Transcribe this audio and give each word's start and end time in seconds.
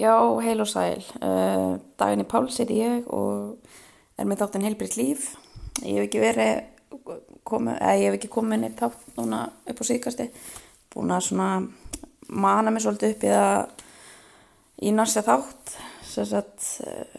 Já, 0.00 0.40
heil 0.40 0.60
og 0.60 0.68
sæl. 0.68 1.04
Uh, 1.20 1.76
Daginni 2.00 2.24
Páls 2.24 2.60
er 2.62 2.70
ég 2.72 3.08
og 3.12 3.58
er 4.16 4.24
með 4.24 4.40
þáttinn 4.40 4.64
heilbriðt 4.64 4.94
líf. 4.96 5.26
Ég 5.84 5.98
hef 5.98 6.06
ekki 6.06 6.22
verið, 6.22 6.62
komi, 7.44 7.74
eða 7.76 7.98
ég 8.00 8.08
hef 8.08 8.16
ekki 8.16 8.30
inn 8.56 8.64
í 8.64 8.70
þátt 8.78 9.18
núna 9.18 9.42
upp 9.68 9.82
á 9.82 9.84
síkasti. 9.84 10.30
Búin 10.92 11.12
að 11.12 11.26
svona 11.26 11.48
mana 12.32 12.72
mig 12.72 12.84
svolítið 12.84 13.12
upp 13.12 13.26
í 13.26 13.32
það 13.34 13.58
í 14.80 14.94
næsta 14.96 15.24
þátt. 15.26 15.74
Að, 16.22 16.70
uh, 16.86 17.18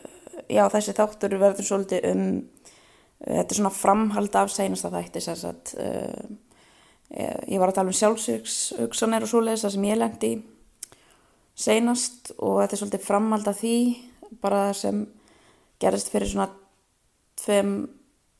já, 0.49 0.63
þessi 0.73 0.95
þáttur 0.97 1.37
verður 1.43 1.67
svolítið 1.69 2.07
um, 2.09 2.25
uh, 2.41 3.35
þetta 3.35 3.53
er 3.53 3.59
svona 3.59 3.73
framhald 3.77 4.39
af 4.41 4.49
seinasta 4.49 4.89
þætti. 4.89 5.21
Að, 5.29 5.75
ég 7.13 7.61
var 7.61 7.69
að 7.69 7.77
tala 7.77 7.93
um 7.93 7.99
sjálfsugsanir 8.01 9.27
og 9.27 9.29
svoleiðis 9.29 9.67
það 9.67 9.75
sem 9.77 9.87
ég 9.91 10.01
lendi 10.01 10.33
í 10.33 10.41
seinast 11.55 12.33
og 12.39 12.61
þetta 12.61 12.75
er 12.75 12.81
svolítið 12.81 13.05
framhald 13.05 13.49
af 13.49 13.59
því 13.59 13.77
bara 14.41 14.63
sem 14.77 15.05
gerist 15.81 16.09
fyrir 16.13 16.31
svona 16.31 16.49
tveim 17.39 17.75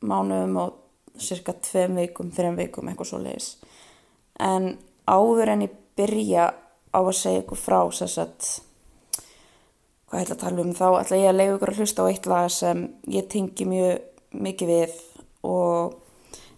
mánuðum 0.03 0.57
og 0.63 0.79
cirka 1.21 1.53
tveim 1.61 1.97
vikum, 1.99 2.31
þreim 2.33 2.57
vikum, 2.57 2.89
eitthvað 2.89 3.11
svo 3.11 3.21
leiðis 3.21 3.49
en 4.41 4.73
áður 5.05 5.53
en 5.53 5.65
ég 5.67 5.79
byrja 5.97 6.49
á 6.93 6.99
að 6.99 7.15
segja 7.17 7.43
ykkur 7.43 7.59
frá 7.59 7.79
þess 7.93 8.21
að 8.21 8.47
hvað 10.09 10.23
ætla 10.23 10.35
að 10.35 10.43
tala 10.43 10.63
um 10.63 10.73
þá 10.77 10.87
ætla 10.99 11.19
ég 11.21 11.31
að 11.31 11.39
leiða 11.39 11.55
ykkur 11.57 11.73
að 11.73 11.81
hlusta 11.81 12.05
á 12.05 12.09
eitt 12.09 12.29
lag 12.29 12.49
sem 12.53 12.83
ég 13.13 13.29
tengi 13.29 13.67
mjög 13.69 14.41
mikið 14.45 14.73
við 14.73 14.99
og 15.45 15.99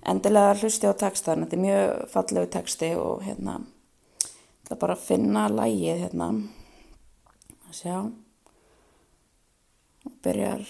endilega 0.06 0.56
hlusti 0.62 0.88
á 0.88 0.94
textan, 0.96 1.44
þetta 1.44 1.58
er 1.58 1.64
mjög 1.66 2.12
fallegu 2.14 2.52
texti 2.54 2.92
og 3.00 3.24
hérna 3.26 3.60
ætla 4.66 4.80
bara 4.82 4.98
að 4.98 5.06
finna 5.06 5.46
lægið 5.54 6.00
hérna. 6.02 6.32
Að 7.70 7.76
sjá. 7.78 7.98
Og 10.06 10.16
byrjar 10.26 10.66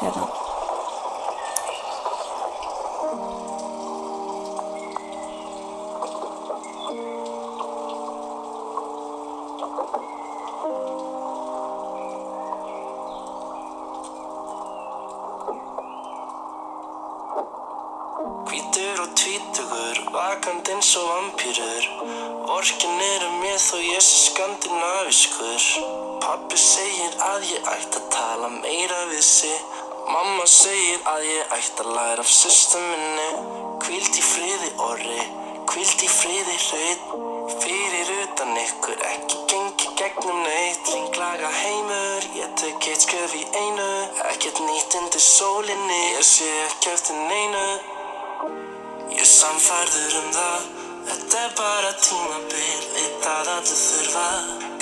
hérna 0.00 0.49
vampýrur 21.88 22.46
Vorkin 22.50 23.00
eru 23.00 23.30
mér 23.40 23.58
þó 23.62 23.78
ég 23.78 24.02
sé 24.02 24.16
skandinaviskur 24.26 25.64
Pappi 26.20 26.56
segir 26.56 27.14
að 27.24 27.44
ég 27.48 27.68
ætti 27.72 28.00
að 28.00 28.08
tala 28.12 28.48
meira 28.52 28.98
við 29.10 29.22
sig. 29.24 29.62
Mamma 30.10 30.44
segir 30.46 31.00
að 31.08 31.24
ég 31.28 31.54
ætti 31.56 31.84
að 31.84 31.92
læra 31.96 32.24
af 32.24 32.30
sýsta 32.30 32.80
minni. 32.84 33.28
Kvíld 33.80 34.18
í 34.20 34.24
friði 34.26 34.70
orri, 34.84 35.22
kvíld 35.70 36.04
í 36.04 36.10
friði 36.12 36.56
hraut 36.66 37.28
Fyrir 37.60 38.10
utan 38.22 38.52
ykkur 38.60 39.00
ekki 39.12 39.38
gengi 39.50 39.94
gegnum 39.98 40.42
neitt. 40.44 40.92
Ringlaga 40.92 41.50
heimur, 41.60 42.28
ég 42.36 42.52
tek 42.60 42.90
eitt 42.92 43.06
sköf 43.06 43.34
í 43.38 43.46
einu. 43.62 43.88
Ekkert 44.30 44.60
nýtt 44.66 44.98
undir 45.00 45.24
sólinni, 45.24 46.02
ég 46.18 46.28
sé 46.34 46.50
ekki 46.66 46.92
eftir 46.92 47.18
neinu. 47.30 47.64
Ég 49.16 49.26
samfærður 49.26 50.20
um 50.20 50.30
það 50.36 50.79
Þetta 51.08 51.40
er 51.44 51.52
bara 51.58 51.92
tímabil 52.04 52.84
Veit 52.94 53.26
að 53.30 53.50
allir 53.54 53.80
þurfa. 53.82 54.26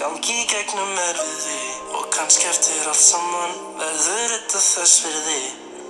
Gangi 0.01 0.37
í 0.43 0.47
gegnum 0.51 1.01
erfiði 1.05 1.59
Og 1.99 2.09
kannski 2.15 2.49
eftir 2.51 2.91
allt 2.91 3.03
saman 3.03 3.57
Verður 3.81 4.35
þetta 4.35 4.63
þess 4.67 5.03
virði. 5.07 5.41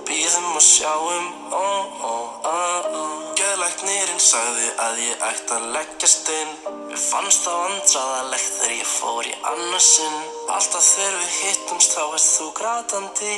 Býðum 0.09 0.47
og 0.57 0.63
sjáum 0.65 1.25
oh, 1.53 2.03
oh, 2.09 2.47
oh. 2.49 3.09
Gjöðlæknirinn 3.39 4.21
sagði 4.23 4.69
að 4.83 5.01
ég 5.05 5.25
ætti 5.29 5.57
að 5.57 5.67
leggjast 5.75 6.31
inn 6.33 6.55
Mér 6.89 7.01
fannst 7.03 7.45
þá 7.45 7.51
andraðalegt 7.67 8.55
þegar 8.55 8.73
ég 8.79 8.89
fór 8.89 9.29
í 9.29 9.35
annarsinn. 9.51 10.21
Alltaf 10.49 10.87
þegar 10.95 11.19
við 11.19 11.35
hittumst 11.43 11.93
þá 11.93 12.01
erst 12.07 12.39
þú 12.39 12.47
grátandi 12.57 13.35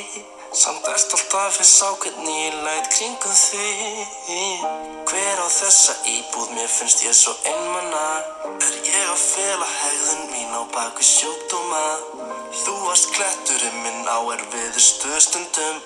Samt 0.52 0.86
ert 0.86 1.12
alltaf 1.16 1.54
fyrst 1.56 1.78
sá 1.80 1.86
hvernig 1.96 2.40
ég 2.44 2.56
læt 2.64 2.88
kringum 2.92 3.32
þig. 3.32 4.64
Hver 5.08 5.40
á 5.40 5.48
þessa 5.48 5.94
íbúð? 6.04 6.50
Mér 6.52 6.68
finnst 6.68 7.00
ég 7.06 7.16
svo 7.16 7.32
einmanna 7.48 8.02
Er 8.60 8.76
ég 8.84 9.06
að 9.14 9.22
fela 9.22 9.68
hegðun 9.78 10.28
mín 10.28 10.52
á 10.52 10.60
baku 10.74 11.06
sjúkdóma? 11.08 11.80
Þú 12.60 12.76
varst 12.84 13.08
kletturinn 13.16 13.80
minn 13.80 14.04
á 14.04 14.20
erfiðu 14.36 14.84
stöðstundum 14.90 15.80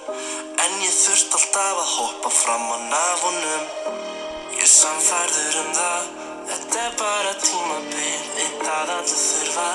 En 0.58 0.78
ég 0.82 0.98
þurft 0.98 1.38
alltaf 1.38 1.82
að 1.84 1.92
hoppa 1.94 2.34
fram 2.42 2.66
á 2.66 2.78
nafunum 2.90 3.64
Ég 4.58 4.70
samfærður 4.74 5.60
um 5.62 5.74
það. 5.78 6.14
Þetta 6.50 6.86
er 6.88 7.02
bara 7.06 7.36
tímabil 7.46 8.22
Eitt 8.34 8.66
að 8.66 8.96
allir 8.98 9.26
þurfa. 9.28 9.70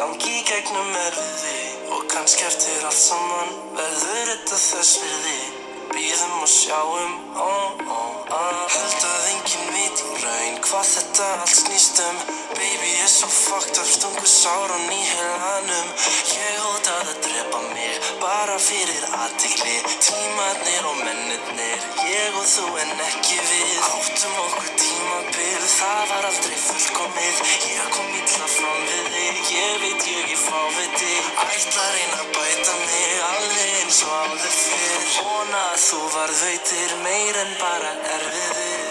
Gangi 0.00 0.38
gegnum 0.48 0.96
erfiði 1.04 1.59
Og 1.90 2.04
kannski 2.12 2.44
eftir 2.46 2.84
allt 2.86 2.98
saman 2.98 3.50
Verður 3.78 4.28
þetta 4.32 4.58
þess 4.64 5.00
virði 5.02 5.40
Býðum 5.90 6.36
og 6.38 6.50
sjáum 6.52 7.16
oh, 7.34 7.80
oh, 7.86 8.12
oh. 8.30 8.60
Held 8.70 9.06
að 9.08 9.09
Hvað 10.70 10.86
þetta 10.86 11.24
allt 11.42 11.56
snýst 11.58 11.96
um 12.04 12.18
Baby 12.54 12.90
ég 12.92 13.00
er 13.02 13.08
svo 13.10 13.26
fucked 13.26 13.78
up 13.82 13.88
Stungu 13.90 14.28
sáran 14.30 14.84
í 14.94 14.98
heilanum. 15.02 15.88
Ég 16.30 16.60
hótað 16.62 17.08
að 17.10 17.16
drepa 17.24 17.62
mig 17.72 18.06
Bara 18.20 18.54
fyrir 18.62 19.08
aðtikli 19.18 19.72
Tímarnir 20.06 20.86
og 20.92 21.00
mennirnir 21.00 21.88
Ég 22.06 22.38
og 22.38 22.46
þú 22.52 22.68
en 22.84 23.02
ekki 23.08 23.40
við. 23.48 23.72
Áttum 23.96 24.36
okkur 24.44 24.68
tímabil 24.84 25.66
Það 25.72 26.04
var 26.12 26.30
aldrei 26.30 26.62
fullkomið. 26.68 27.42
Ég 27.72 27.90
kom 27.96 28.14
ítla 28.20 28.52
fram 28.54 28.86
við 28.92 29.10
þig 29.16 29.52
Ég 29.56 29.74
veit 29.82 30.08
ég 30.12 30.30
í 30.36 30.38
fáviti. 30.44 31.18
Ætla 31.48 31.88
að 31.88 31.98
reyna 31.98 32.22
að 32.22 32.30
bæta 32.38 32.78
mig 32.84 33.26
Alveg 33.32 33.74
eins 33.82 34.00
og 34.06 34.14
áður 34.22 34.56
fyrr. 34.60 35.10
Að 35.50 35.82
þú 35.88 36.00
varð 36.14 36.46
veitir 36.46 36.96
Meir 37.02 37.42
en 37.42 37.54
bara 37.58 37.94
erfiði 38.14 38.89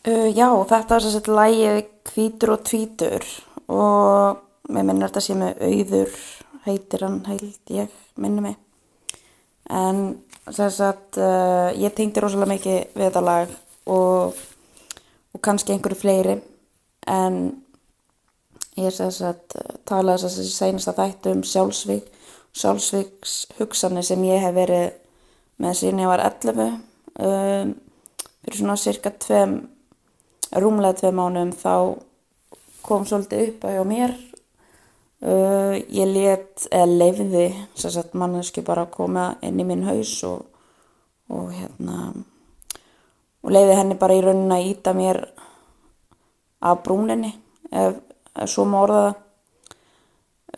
Uh, 0.00 0.30
já, 0.32 0.48
þetta 0.64 0.96
er 0.96 1.06
að 1.06 1.26
lægið 1.36 1.78
hvítur 2.10 2.52
og 2.54 2.62
tvítur 2.64 3.24
og 3.68 4.38
mér 4.72 4.86
minnir 4.88 5.10
þetta 5.10 5.22
sé 5.24 5.34
með 5.36 5.58
auður 5.66 6.14
heitir 6.64 7.02
hann 7.04 7.18
held 7.26 7.72
ég 7.74 7.96
minni 8.16 8.44
mig. 8.44 8.54
En 9.68 10.20
þess 10.46 10.80
að 10.86 11.18
uh, 11.20 11.68
ég 11.76 11.92
tengdi 11.96 12.22
rosalega 12.22 12.54
mikið 12.54 12.78
við 12.94 13.04
þetta 13.04 13.22
lag 13.26 13.52
og, 13.92 14.38
og 15.36 15.42
kannski 15.44 15.74
einhverju 15.74 16.00
fleiri 16.00 16.38
en 17.10 17.36
ég 18.80 18.94
þess 18.96 19.20
að 19.26 19.58
tala 19.88 20.14
þess 20.16 20.30
að 20.30 20.38
þessi 20.38 20.54
seinasta 20.54 20.94
þættu 20.96 21.34
um 21.34 21.42
sjálfsvík, 21.44 22.08
sjálfsvíks 22.56 23.34
hugsanir 23.58 24.06
sem 24.06 24.24
ég 24.24 24.40
hef 24.46 24.56
verið 24.56 24.96
með 25.60 25.76
síðan 25.82 26.02
ég 26.04 26.10
var 26.10 26.24
11 26.24 26.64
um, 26.64 27.74
fyrir 28.40 28.58
svona 28.62 28.78
cirka 28.80 29.12
tveim, 29.20 29.58
rúmlega 30.56 30.98
tveim 30.98 31.18
mánum 31.20 31.52
þá 31.54 31.74
kom 32.82 33.06
svolítið 33.06 33.48
upp 33.48 33.68
á 33.70 33.84
mér. 33.86 34.16
Uh, 35.20 35.76
ég 35.92 36.08
let, 36.08 36.64
eða 36.72 36.86
leifiði 36.88 37.46
að 37.76 38.14
manneski 38.16 38.64
bara 38.64 38.86
koma 38.88 39.34
inn 39.44 39.60
í 39.60 39.66
minn 39.68 39.84
haus 39.84 40.14
og, 40.24 40.46
og 41.28 41.50
hérna 41.52 42.14
og 43.44 43.52
leiði 43.52 43.76
henni 43.76 43.98
bara 44.00 44.16
í 44.16 44.22
raunin 44.24 44.54
að 44.56 44.70
íta 44.70 44.94
mér 44.96 45.20
af 46.64 46.80
brúninni 46.86 47.34
ef, 47.68 48.00
ef 48.32 48.48
svo 48.48 48.64
má 48.64 48.80
orða 48.80 49.02
það. 49.04 49.26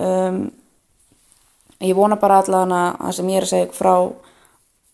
Um, 0.02 0.38
ég 1.82 1.96
vona 1.98 2.16
bara 2.16 2.38
allavega 2.40 2.78
að 2.78 3.00
það 3.02 3.16
sem 3.18 3.30
ég 3.32 3.40
er 3.40 3.46
að 3.46 3.50
segja 3.50 3.72
frá 3.76 3.94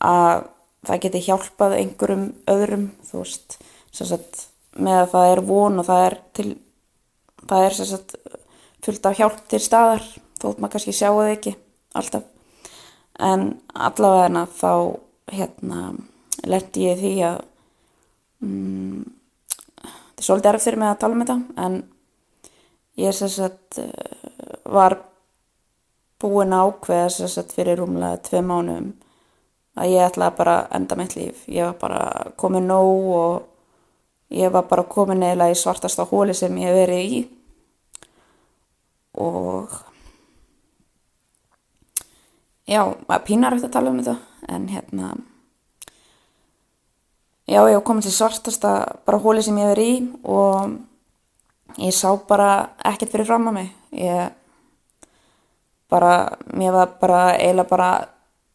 að 0.09 0.47
það 0.89 1.03
geti 1.05 1.25
hjálpað 1.27 1.75
einhverjum 1.79 2.25
öðrum 2.49 2.87
þú 3.06 3.21
veist 3.23 3.59
sagt, 3.93 4.48
með 4.78 5.02
að 5.02 5.12
það 5.12 5.32
er 5.32 5.44
von 5.48 5.82
og 5.82 5.88
það 5.88 6.06
er 6.06 6.16
til 6.38 6.48
það 7.48 7.66
er 7.66 7.76
sagt, 7.78 8.16
fullt 8.84 9.06
af 9.08 9.19
hjálp 9.19 9.44
til 9.50 9.60
staðar 9.62 10.04
þótt 10.38 10.60
maður 10.60 10.75
kannski 10.76 10.94
sjáu 10.96 11.19
það 11.19 11.34
ekki 11.34 11.54
alltaf. 11.98 12.26
En 13.19 13.48
allavega 13.75 14.44
þá 14.54 14.72
hérna 15.34 15.80
lendi 16.46 16.86
ég 16.86 17.00
því 17.00 17.12
að 17.26 17.38
mm, 18.44 19.02
þetta 19.82 20.22
er 20.22 20.28
svolítið 20.28 20.50
erf 20.52 20.66
fyrir 20.66 20.82
mig 20.82 20.92
að 20.92 21.00
tala 21.02 21.16
um 21.16 21.25
þetta 21.25 21.66
en 21.66 21.78
ég 22.98 23.16
sess 23.16 23.42
að 23.42 23.82
var 24.69 24.98
búin 26.19 26.54
ákveða 26.54 27.28
að 27.28 27.52
fyrir 27.54 27.78
rúmlega 27.78 28.22
tvei 28.26 28.42
mánum 28.42 28.92
að 29.78 29.92
ég 29.92 30.08
ætlaði 30.08 30.38
bara 30.38 30.56
enda 30.75 30.96
mitt 30.98 31.14
líf. 31.14 31.44
Ég 31.46 31.69
var 31.69 31.76
bara 31.78 32.32
komið 32.40 32.66
nóg 32.66 33.10
og 33.14 33.48
ég 34.30 34.52
var 34.52 34.66
bara 34.69 34.86
komið 34.88 35.20
neila 35.22 35.48
í 35.50 35.56
svartasta 35.56 36.06
hóli 36.08 36.34
sem 36.36 36.56
ég 36.60 36.69
hef 36.69 36.78
verið 36.78 37.12
í. 37.19 37.20
Og 39.19 39.72
já, 42.69 42.82
maður 43.08 43.25
pínar 43.26 43.56
eftir 43.56 43.70
að 43.70 43.76
tala 43.78 43.92
um 43.92 44.02
þetta 44.02 44.16
en 44.54 44.69
hérna 44.72 45.12
já, 47.48 47.62
ég 47.62 47.78
hef 47.78 47.86
komið 47.88 48.08
til 48.08 48.16
svartasta 48.19 48.75
bara 49.08 49.22
hóli 49.25 49.42
sem 49.44 49.58
ég 49.58 49.66
hef 49.66 49.75
verið 49.76 49.94
í 49.94 50.02
og 50.28 50.76
ég 51.82 51.96
sá 51.96 52.12
bara 52.28 52.50
ekkert 52.84 53.14
fyrir 53.14 53.28
fram 53.28 53.48
á 53.48 53.52
mig. 53.52 53.72
Ég 53.92 54.34
bara, 55.88 56.36
mér 56.52 56.72
var 56.76 56.98
bara 57.00 57.22
eiginlega 57.38 57.70
bara 57.70 57.90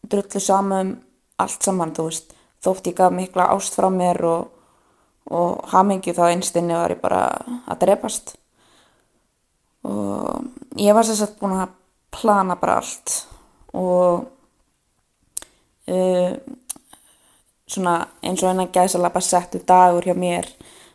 drullu 0.06 0.40
saman 0.40 0.94
um 0.94 1.00
allt 1.42 1.66
saman, 1.66 1.92
þú 1.94 2.08
veist, 2.08 2.34
þótt 2.62 2.90
ég 2.90 2.96
gaf 2.98 3.14
mikla 3.14 3.48
ást 3.54 3.74
frá 3.74 3.88
mér 3.90 4.20
og, 4.28 4.50
og 5.30 5.64
hamingju 5.72 6.14
þá 6.16 6.24
einstinni 6.28 6.76
var 6.76 6.92
ég 6.92 7.00
bara 7.00 7.22
að 7.70 7.80
drepast 7.84 8.34
og 9.84 10.44
ég 10.80 10.96
var 10.96 11.06
sérstaklega 11.06 11.40
búin 11.40 11.62
að 11.62 11.76
plana 12.14 12.56
bara 12.60 12.78
allt 12.80 13.14
og 13.74 14.26
uh, 15.88 16.32
svona 17.66 17.94
eins 18.22 18.42
og 18.42 18.50
einan 18.50 18.72
gæsalappa 18.72 19.20
settu 19.24 19.62
dagur 19.66 20.04
hjá 20.04 20.16
mér 20.16 20.48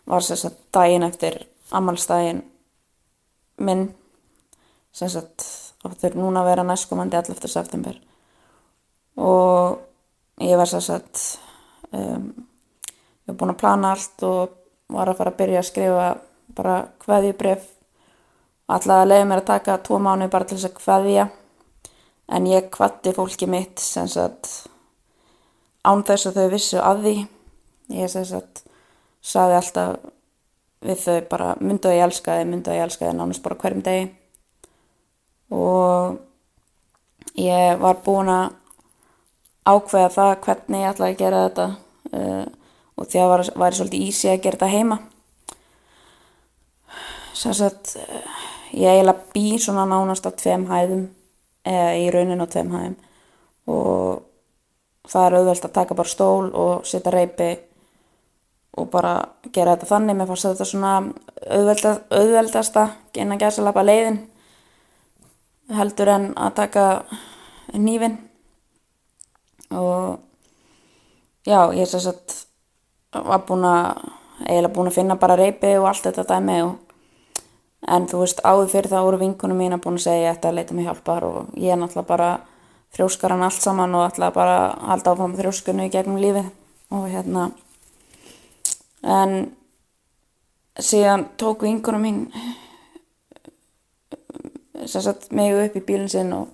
var 0.10 0.26
sérstaklega 0.26 0.74
daginn 0.78 1.08
eftir 1.10 1.42
ammalstægin 1.72 2.44
minn 3.66 3.90
sérstaklega 4.94 5.68
áttur 5.88 6.18
núna 6.20 6.42
að 6.44 6.50
vera 6.50 6.64
næstkomandi 6.68 7.16
11. 7.16 7.48
september 7.48 7.96
og 9.16 9.80
ég 10.44 10.60
var 10.60 10.68
að 10.68 11.22
um, 11.96 12.26
ég 13.30 13.36
var 13.36 13.40
búin 13.44 13.54
að 13.54 13.62
plana 13.62 13.94
allt 13.94 14.26
og 14.26 14.56
var 14.90 15.12
að 15.12 15.20
fara 15.22 15.34
að 15.36 15.40
byrja 15.44 15.62
að 15.62 15.70
skrifa 15.70 16.08
bara 16.58 16.80
hvaðið 17.06 17.38
bref 17.38 17.68
alltaf 18.70 19.06
leiði 19.06 19.30
mér 19.30 19.44
að 19.44 19.50
taka 19.52 19.78
tvo 19.86 20.02
mánu 20.02 20.30
bara 20.34 20.50
til 20.50 20.58
þess 20.58 20.72
að 20.72 20.82
hvaðja 20.84 21.30
en 22.30 22.50
ég 22.50 22.70
hvati 22.74 23.14
fólki 23.14 23.50
mitt 23.50 23.82
sem 23.82 24.10
sagt 24.10 24.50
án 25.86 26.04
þess 26.06 26.30
að 26.30 26.40
þau 26.40 26.48
vissu 26.54 26.80
að 26.82 27.04
því. 27.06 27.16
Ég 28.00 28.12
sem 28.12 28.26
sagt 28.28 28.64
saði 29.26 29.58
alltaf 29.58 30.08
við 30.86 31.04
þau 31.04 31.18
bara 31.32 31.50
myndu 31.60 31.90
að 31.90 31.98
ég 31.98 32.06
elska 32.06 32.38
þið, 32.38 32.50
myndu 32.52 32.72
að 32.72 32.78
ég 32.78 32.88
elska 32.88 33.08
þið 33.08 33.18
nánast 33.18 33.44
bara 33.46 33.60
hverjum 33.64 33.84
degi. 33.88 34.06
Og 35.50 36.20
ég 37.40 37.82
var 37.82 38.00
búin 38.06 38.32
að 38.32 38.54
ákveða 39.70 40.14
það 40.14 40.36
hvernig 40.46 40.84
ég 40.84 40.94
ætlaði 40.94 41.16
að 41.16 41.22
gera 41.24 41.44
þetta. 41.48 41.68
Uh, 42.10 42.46
og 43.00 43.08
því 43.08 43.22
að 43.24 43.32
var, 43.32 43.44
var 43.64 43.78
svolítið 43.78 44.08
ísi 44.10 44.30
að 44.32 44.42
gera 44.44 44.60
þetta 44.60 44.72
heima. 44.74 45.00
Sanns 47.40 47.62
að 47.64 47.94
uh, 48.02 48.42
ég 48.76 48.92
eiginlega 48.92 49.32
bý 49.34 49.46
svona 49.62 49.86
nánast 49.88 50.28
á 50.28 50.32
tveim 50.36 50.68
hæðum 50.70 51.06
eða 51.68 51.94
í 51.96 52.10
raunin 52.14 52.44
á 52.44 52.48
tveim 52.52 52.74
hæðum. 52.76 52.98
Og 53.70 55.10
það 55.10 55.26
er 55.26 55.38
auðvelt 55.40 55.68
að 55.70 55.76
taka 55.78 55.98
bara 55.98 56.12
stól 56.12 56.50
og 56.52 56.88
setja 56.90 57.14
reypi 57.14 57.54
og 58.80 58.90
bara 58.92 59.14
gera 59.54 59.78
þetta 59.78 59.94
þannig. 59.94 60.20
Mér 60.20 60.30
fannst 60.30 60.50
þetta 60.50 60.68
svona 60.68 60.94
auðveldast, 61.48 62.12
auðveldasta 62.12 62.86
innan 63.16 63.42
gæsalapa 63.42 63.86
leiðin 63.86 64.20
heldur 65.78 66.10
en 66.10 66.32
að 66.38 66.56
taka 66.58 66.86
nývinn 67.78 68.18
og 69.70 70.20
já, 71.46 71.70
ég 71.78 71.86
er 71.86 72.10
að 72.10 72.38
var 73.14 73.42
búin 73.48 73.66
að 73.68 74.04
eiginlega 74.46 74.74
búin 74.76 74.90
að 74.92 74.98
finna 75.00 75.18
bara 75.20 75.38
reypi 75.40 75.74
og 75.80 75.88
allt 75.90 76.06
þetta 76.08 76.28
dæmi 76.30 76.60
og, 76.66 76.76
en 77.88 78.08
þú 78.12 78.22
veist 78.24 78.42
áður 78.44 78.72
fyrir 78.74 78.92
það 78.92 79.08
voru 79.08 79.22
vinkunum 79.24 79.60
mín 79.60 79.76
að 79.76 79.84
búin 79.86 80.00
að 80.00 80.06
segja 80.06 80.36
að 80.36 80.58
leita 80.58 80.78
mig 80.78 80.88
hjálpar 80.88 81.28
og 81.28 81.58
ég 81.58 81.74
er 81.74 81.80
náttúrulega 81.80 82.12
bara 82.12 82.30
þrjóskar 82.96 83.36
hann 83.36 83.46
allt 83.48 83.62
saman 83.64 83.96
og 83.96 84.08
ætla 84.08 84.32
bara 84.36 84.56
að 84.60 84.86
halda 84.92 85.14
áfram 85.14 85.36
þrjóskunni 85.38 85.88
í 85.88 85.94
gegnum 85.94 86.22
lífið 86.22 86.52
og 86.96 87.10
hérna 87.10 87.50
en 89.04 89.36
síðan 90.80 91.28
tók 91.38 91.66
vinkunum 91.68 92.06
mín 92.06 92.24
sem 94.86 95.04
satt 95.04 95.32
mig 95.36 95.54
upp 95.54 95.76
í 95.76 95.86
bílinn 95.86 96.12
sinn 96.12 96.34
og 96.34 96.48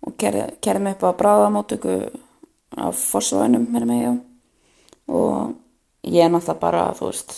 og 0.00 0.16
kerði 0.16 0.80
mig 0.80 0.96
upp 0.96 1.04
á 1.04 1.10
bráðamótöku 1.20 1.94
af 2.76 2.96
fórsvöðunum 2.96 3.68
með 3.72 3.84
mig 3.84 4.02
já. 4.02 4.29
Og 5.10 5.54
ég 6.06 6.24
er 6.24 6.30
náttúrulega 6.32 6.60
bara 6.62 6.84
þú 6.96 7.10
veist 7.10 7.34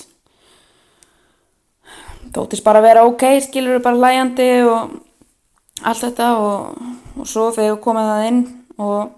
þóttist 2.32 2.64
bara 2.64 2.82
að 2.82 2.88
vera 2.88 3.06
ok 3.08 3.24
skilur 3.46 3.82
bara 3.84 3.98
hlæjandi 3.98 4.50
og 4.68 4.94
allt 5.82 6.04
þetta 6.04 6.28
og, 6.38 6.78
og 7.18 7.28
svo 7.28 7.48
þegar 7.56 7.80
komið 7.82 8.10
það 8.12 8.28
inn 8.28 8.42
og 8.82 9.16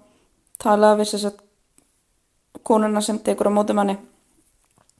talaði 0.61 1.01
við 1.01 1.11
þess 1.11 1.29
að 1.29 1.43
konuna 2.65 3.03
sem 3.05 3.21
tekur 3.21 3.51
á 3.53 3.57
mótumanni 3.57 3.97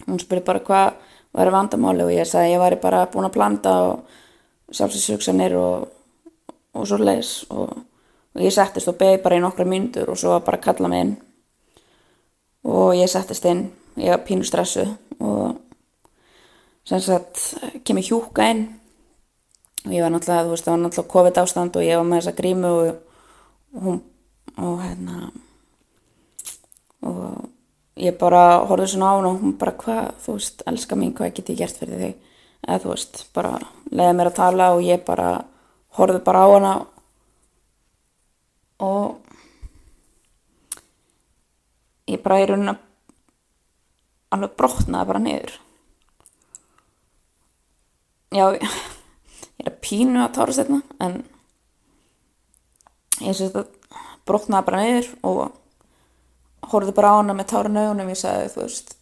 hún 0.06 0.22
spurði 0.22 0.46
bara 0.46 0.64
hvað 0.68 1.02
var 1.36 1.52
vandamáli 1.52 2.06
og 2.06 2.14
ég 2.14 2.30
sagði 2.30 2.54
ég 2.54 2.62
væri 2.62 2.80
bara 2.84 3.08
búin 3.12 3.28
að 3.28 3.36
planta 3.36 3.76
og 3.90 4.22
sjálfsins 4.72 5.58
og, 5.58 5.90
og 6.76 6.88
svo 6.88 7.02
leis 7.02 7.38
og 7.50 7.74
og 8.36 8.44
ég 8.44 8.52
settist 8.52 8.90
og 8.92 8.98
beði 9.00 9.22
bara 9.24 9.40
í 9.40 9.44
nokkra 9.44 9.66
myndur 9.68 10.12
og 10.12 10.20
svo 10.20 10.36
bara 10.44 10.60
að 10.60 10.66
kalla 10.68 10.92
mig 10.92 11.06
inn 11.06 11.14
og 12.66 12.96
ég 12.98 13.10
settist 13.12 13.46
inn 13.50 13.68
ég 13.96 14.12
var 14.12 14.26
pínu 14.28 14.44
stressu 14.44 14.84
og 15.20 15.62
sem 16.86 17.02
sagt 17.02 17.56
kemur 17.86 18.06
hjúka 18.06 18.50
inn. 18.52 18.68
Og 19.86 19.94
ég 19.94 20.02
var 20.02 20.12
náttúrulega, 20.14 20.46
þú 20.46 20.52
veist, 20.54 20.66
það 20.66 20.74
var 20.74 20.82
náttúrulega 20.84 21.14
COVID 21.14 21.40
ástand 21.42 21.78
og 21.78 21.86
ég 21.86 21.98
var 21.98 22.06
með 22.10 22.22
þessa 22.22 22.38
grímu 22.40 22.72
og, 22.74 23.00
og 23.82 24.04
og 24.56 24.78
hérna 24.80 25.32
og 27.06 27.50
ég 28.00 28.16
bara 28.20 28.62
horfði 28.70 28.94
svona 28.94 29.12
á 29.12 29.16
hún 29.18 29.28
og 29.30 29.42
hún 29.42 29.58
bara 29.60 29.76
hvað, 29.76 30.14
þú 30.24 30.38
veist, 30.38 30.64
elska 30.68 30.96
mín, 30.96 31.14
hvað 31.16 31.34
get 31.36 31.52
ég 31.52 31.60
gert 31.60 31.80
fyrir 31.80 32.02
þig? 32.02 32.16
Eða 32.66 32.80
þú 32.84 32.92
veist, 32.94 33.22
bara 33.36 33.60
leiði 33.92 34.16
mér 34.16 34.32
að 34.32 34.38
tala 34.40 34.70
og 34.76 34.84
ég 34.86 35.04
bara 35.06 35.30
horfði 35.98 36.22
bara 36.26 36.44
á 36.44 36.48
hana. 36.54 36.74
Og 38.86 39.25
ég 42.12 42.22
bara 42.24 42.42
í 42.42 42.48
raunin 42.50 42.74
að 42.74 42.82
alveg 44.36 44.58
brotnaði 44.60 45.10
bara 45.12 45.22
niður. 45.24 45.56
Já 48.36 48.46
ég 48.58 48.66
er 49.64 49.72
að 49.72 49.80
pínu 49.86 50.20
að 50.24 50.34
tára 50.36 50.56
setna 50.56 50.82
en 51.00 51.22
ég 53.24 53.38
sé 53.38 53.48
þetta 53.48 54.02
brotnaði 54.28 54.68
bara 54.68 54.84
niður 54.84 55.10
og 55.24 56.70
horfði 56.74 56.96
bara 56.98 57.16
á 57.16 57.20
hana 57.22 57.38
með 57.38 57.52
tára 57.54 57.72
nögunum 57.72 58.12
ég 58.12 58.20
sagði 58.20 58.52
þú 58.56 58.64
veist 58.66 58.96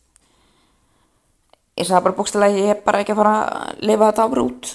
ég 1.80 1.88
sagði 1.88 2.06
bara 2.08 2.18
búkstilega 2.18 2.60
ég 2.60 2.72
er 2.76 2.82
bara 2.86 3.02
ekki 3.02 3.16
að 3.16 3.22
fara 3.22 3.36
að 3.44 3.84
lifa 3.90 4.10
þetta 4.10 4.26
ábrú 4.28 4.46
út. 4.50 4.72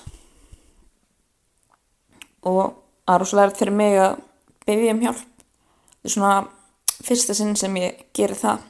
Og 2.48 2.62
það 3.06 3.14
er 3.14 3.22
rosalega 3.22 3.58
fyrir 3.58 3.76
mig 3.78 3.98
að 4.02 4.22
byggja 4.66 4.94
um 4.94 5.02
hjálp. 5.04 5.26
Er 6.04 6.14
svona 6.14 6.32
fyrsta 7.04 7.34
sinn 7.36 7.56
sem 7.58 7.76
ég 7.80 8.06
gerir 8.16 8.38
það. 8.38 8.64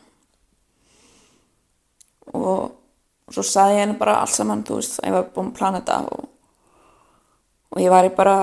Og 2.36 3.32
svo 3.32 3.44
saði 3.44 3.76
ég 3.76 3.84
henni 3.84 3.98
bara 4.00 4.18
alls 4.22 4.36
saman 4.38 4.64
þú 4.66 4.80
veist, 4.80 4.98
ég 5.04 5.14
var 5.14 5.30
búin 5.34 5.50
að 5.52 5.58
plana 5.58 5.80
þetta 5.80 5.98
og, 6.12 6.28
og 7.72 7.80
ég 7.82 7.92
var 7.92 8.08
í 8.08 8.12
bara 8.16 8.36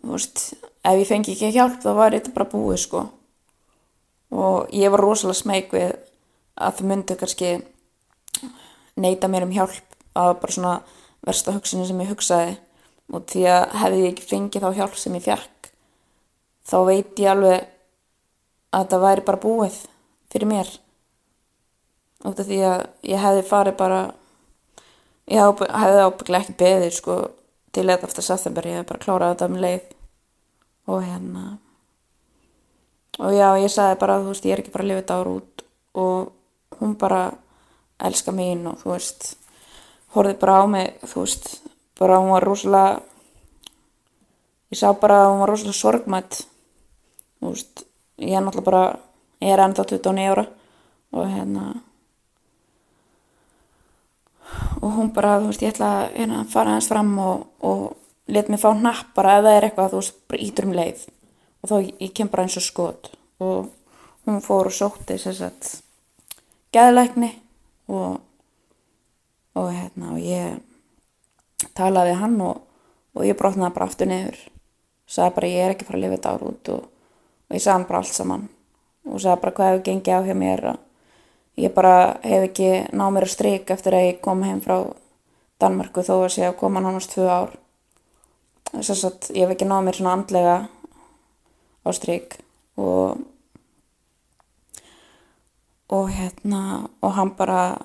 þú 0.00 0.14
veist, 0.14 0.44
ef 0.84 0.98
ég 1.00 1.08
fengi 1.08 1.34
ekki 1.34 1.52
hjálp 1.56 1.80
þá 1.84 1.90
var 1.98 2.16
þetta 2.16 2.34
bara 2.36 2.50
búið 2.52 2.82
sko. 2.84 3.04
Og 4.34 4.74
ég 4.74 4.90
var 4.90 5.04
rosalega 5.04 5.40
smeg 5.40 5.72
við 5.72 5.94
að 6.54 6.78
þau 6.78 6.86
myndu 6.90 7.16
kannski 7.20 7.56
neyta 9.00 9.30
mér 9.30 9.46
um 9.46 9.54
hjálp. 9.54 9.82
Að 10.14 10.36
bara 10.40 10.54
svona 10.54 10.74
versta 11.26 11.54
hugsinni 11.54 11.86
sem 11.88 12.00
ég 12.02 12.12
hugsaði. 12.12 12.56
Og 13.12 13.26
því 13.28 13.42
að 13.52 13.64
hefði 13.82 14.00
ég 14.00 14.12
ekki 14.14 14.26
fengið 14.30 14.64
þá 14.64 14.78
hjálp 14.78 14.96
sem 14.98 15.16
ég 15.18 15.24
fjark 15.26 15.54
þá 16.64 16.76
veit 16.88 17.20
ég 17.20 17.30
alveg 17.30 17.73
að 18.74 18.90
það 18.92 19.04
væri 19.06 19.24
bara 19.28 19.42
búið 19.44 19.78
fyrir 20.32 20.50
mér. 20.50 20.70
Út 22.24 22.40
af 22.40 22.48
því 22.48 22.60
að 22.66 22.84
ég 23.10 23.22
hefði 23.22 23.44
farið 23.48 23.76
bara 23.80 24.00
ég 25.30 25.40
hefði 25.40 26.06
ábygglega 26.06 26.42
ekki 26.42 26.56
beðið 26.60 26.96
sko 26.98 27.18
til 27.74 27.86
þetta 27.88 28.08
eftir 28.08 28.26
september, 28.26 28.66
ég 28.66 28.80
hefði 28.80 28.90
bara 28.92 29.04
klárað 29.04 29.34
þetta 29.34 29.50
um 29.50 29.60
leið. 29.64 29.92
Og 30.84 31.04
hérna 31.04 31.44
og 33.14 33.30
já, 33.30 33.48
ég 33.62 33.70
sagði 33.70 34.00
bara 34.00 34.18
þú 34.20 34.32
veist, 34.32 34.46
ég 34.48 34.56
er 34.56 34.62
ekki 34.64 34.74
bara 34.74 34.84
að 34.84 34.90
lifa 34.90 35.02
þetta 35.02 35.18
ár 35.20 35.30
út. 35.30 35.64
Og 35.94 36.80
hún 36.80 36.96
bara 36.98 37.22
elska 38.02 38.34
mín 38.34 38.66
og 38.66 38.80
þú 38.82 38.94
veist 38.94 39.28
horfið 40.14 40.40
bara 40.42 40.58
á 40.58 40.64
mig, 40.70 40.96
þú 41.06 41.22
veist 41.22 41.50
bara 41.98 42.18
hún 42.18 42.34
var 42.34 42.42
rosalega 42.42 43.02
ég 44.70 44.78
sá 44.78 44.90
bara 44.98 45.24
að 45.24 45.30
hún 45.30 45.42
var 45.44 45.52
rosalega 45.52 45.78
sorgmætt 45.78 46.40
þú 47.38 47.52
veist 47.52 47.84
ég 48.22 48.36
er 48.36 48.44
náttúrulega 48.44 48.68
bara, 48.68 48.84
ég 49.42 49.54
er 49.54 49.62
ennþá 49.64 49.86
29 49.90 50.30
ára 50.30 50.46
og 51.14 51.28
hérna 51.30 51.64
og 54.82 54.90
hún 54.98 55.12
bara, 55.14 55.38
þú 55.40 55.50
veist, 55.50 55.62
ég 55.64 55.72
ætla 55.74 55.90
að 56.00 56.18
hérna, 56.18 56.42
fara 56.50 56.74
hans 56.76 56.90
fram 56.90 57.14
og, 57.18 57.46
og 57.64 57.96
let 58.28 58.50
mér 58.52 58.60
fá 58.60 58.70
hnapp 58.74 59.14
bara 59.16 59.38
ef 59.38 59.46
það 59.46 59.56
er 59.56 59.68
eitthvað, 59.68 59.90
þú 59.94 60.02
veist, 60.02 60.18
bara 60.28 60.44
ítur 60.44 60.68
um 60.68 60.76
leið. 60.76 61.06
Og 61.62 61.70
þá 61.70 61.76
ég 61.80 62.12
kem 62.14 62.30
bara 62.32 62.44
eins 62.44 62.58
og 62.60 62.66
skot. 62.66 63.10
Og 63.40 63.70
hún 64.28 64.44
fór 64.44 64.68
og 64.68 64.76
sótti 64.76 65.16
þess 65.16 65.42
að 65.48 65.72
geðleikni 66.74 67.30
og 67.88 68.20
og 69.54 69.70
hérna 69.70 70.14
og 70.14 70.22
ég 70.22 70.58
talaði 71.78 72.16
hann 72.18 72.34
og, 72.42 72.62
og 73.14 73.26
ég 73.26 73.38
brotnaði 73.38 73.74
bara 73.76 73.86
aftur 73.88 74.10
niður. 74.10 74.40
Sagði 75.06 75.36
bara 75.36 75.50
ég 75.52 75.64
er 75.64 75.74
ekki 75.74 75.86
fara 75.86 76.00
að 76.00 76.04
lifa 76.04 76.16
þetta 76.16 76.32
ár 76.34 76.46
út 76.48 76.70
og, 76.74 76.88
og 77.48 77.56
ég 77.56 77.62
sagði 77.62 77.76
hann 77.76 77.86
bara 77.88 78.02
allt 78.02 78.16
saman. 78.16 78.48
Og 79.04 79.20
sagði 79.20 79.42
bara 79.42 79.56
hvað 79.58 79.70
hefur 79.70 79.84
gengið 79.88 80.16
á 80.16 80.26
hjá 80.26 80.36
mér? 80.38 80.64
Og 80.74 81.64
ég 81.64 81.74
bara 81.74 81.96
hef 82.24 82.48
ekki 82.48 82.70
náð 82.92 83.12
mér 83.16 83.28
að 83.28 83.34
stryk 83.34 83.74
eftir 83.74 83.96
að 83.96 84.06
ég 84.08 84.22
kom 84.24 84.42
heim 84.46 84.62
frá 84.64 84.78
Danmarku 85.62 86.02
þó 86.02 86.14
að 86.16 86.32
sé 86.34 86.48
að 86.48 86.58
koma 86.60 86.82
nánast 86.82 87.12
tvö 87.14 87.28
ár. 87.30 87.52
Þess 88.72 89.04
að 89.06 89.30
ég 89.36 89.44
hef 89.44 89.54
ekki 89.54 89.68
náð 89.70 89.84
mér 89.86 89.98
svona 90.00 90.16
andlega 90.18 90.56
á 91.84 91.88
stryk 91.94 92.38
og 92.80 93.22
og 95.94 96.08
hérna 96.10 96.88
og 97.04 97.12
hann 97.14 97.34
bara 97.36 97.76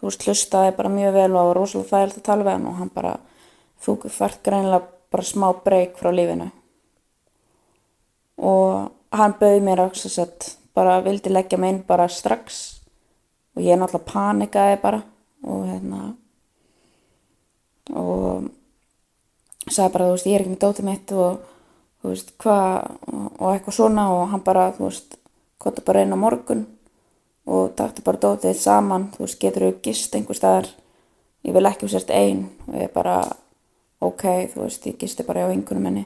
þú 0.00 0.10
veist 0.10 0.26
hlustaði 0.26 0.74
bara 0.76 0.90
mjög 0.92 1.14
vel 1.14 1.30
og 1.32 1.46
var 1.48 1.56
rosalega 1.56 1.90
þægilt 1.92 2.18
að 2.18 2.26
tala 2.26 2.44
við 2.44 2.52
hann 2.52 2.66
og 2.68 2.76
hann 2.80 2.90
bara 2.92 3.12
þú 3.84 3.94
fært 4.10 4.42
greinlega 4.44 4.90
bara 5.14 5.24
smá 5.24 5.46
breyk 5.64 5.96
frá 5.96 6.10
lífinu. 6.12 6.50
Og 8.36 8.90
hann 9.18 9.36
bauði 9.40 9.62
mér 9.64 9.84
að 9.84 10.50
bara 10.74 11.00
vildi 11.04 11.30
leggja 11.30 11.58
mig 11.58 11.72
inn 11.72 11.82
bara 11.86 12.08
strax. 12.10 12.80
Og 13.54 13.62
ég 13.62 13.78
náttúrulega 13.78 14.10
panikaði 14.10 14.78
bara 14.82 15.00
og 15.44 15.66
hérna 15.68 16.00
og 17.94 18.48
sagði 19.68 19.92
bara 19.94 20.06
þú 20.08 20.14
veist 20.14 20.26
ég 20.26 20.34
er 20.34 20.44
ekki 20.44 20.54
með 20.54 20.62
dótið 20.64 20.88
mitt 20.88 21.12
og 21.14 21.42
þú 22.00 22.12
veist 22.12 22.32
hvað 22.42 22.88
og 23.38 23.50
eitthvað 23.52 23.78
svona. 23.78 24.08
Og 24.14 24.24
hann 24.32 24.44
bara 24.46 24.70
þú 24.74 24.88
veist 24.88 25.18
gott 25.62 25.84
bara 25.86 26.02
einn 26.02 26.16
á 26.16 26.18
morgun 26.18 26.66
og 27.46 27.76
takti 27.78 28.02
bara 28.02 28.22
dótið 28.24 28.58
saman. 28.58 29.12
Þú 29.14 29.26
veist 29.26 29.40
getur 29.40 29.68
þú 29.68 29.78
gist 29.86 30.18
einhver 30.18 30.38
staðar? 30.38 30.68
Ég 31.44 31.54
vil 31.54 31.66
ekki 31.68 31.88
sérst 31.92 32.10
einn 32.10 32.48
og 32.66 32.78
ég 32.80 32.92
bara 32.92 33.20
ok 34.04 34.24
þú 34.52 34.64
veist 34.64 34.86
ég 34.88 34.98
gisti 35.00 35.24
bara 35.26 35.46
á 35.46 35.52
einhvern 35.52 35.82
menni 35.82 36.04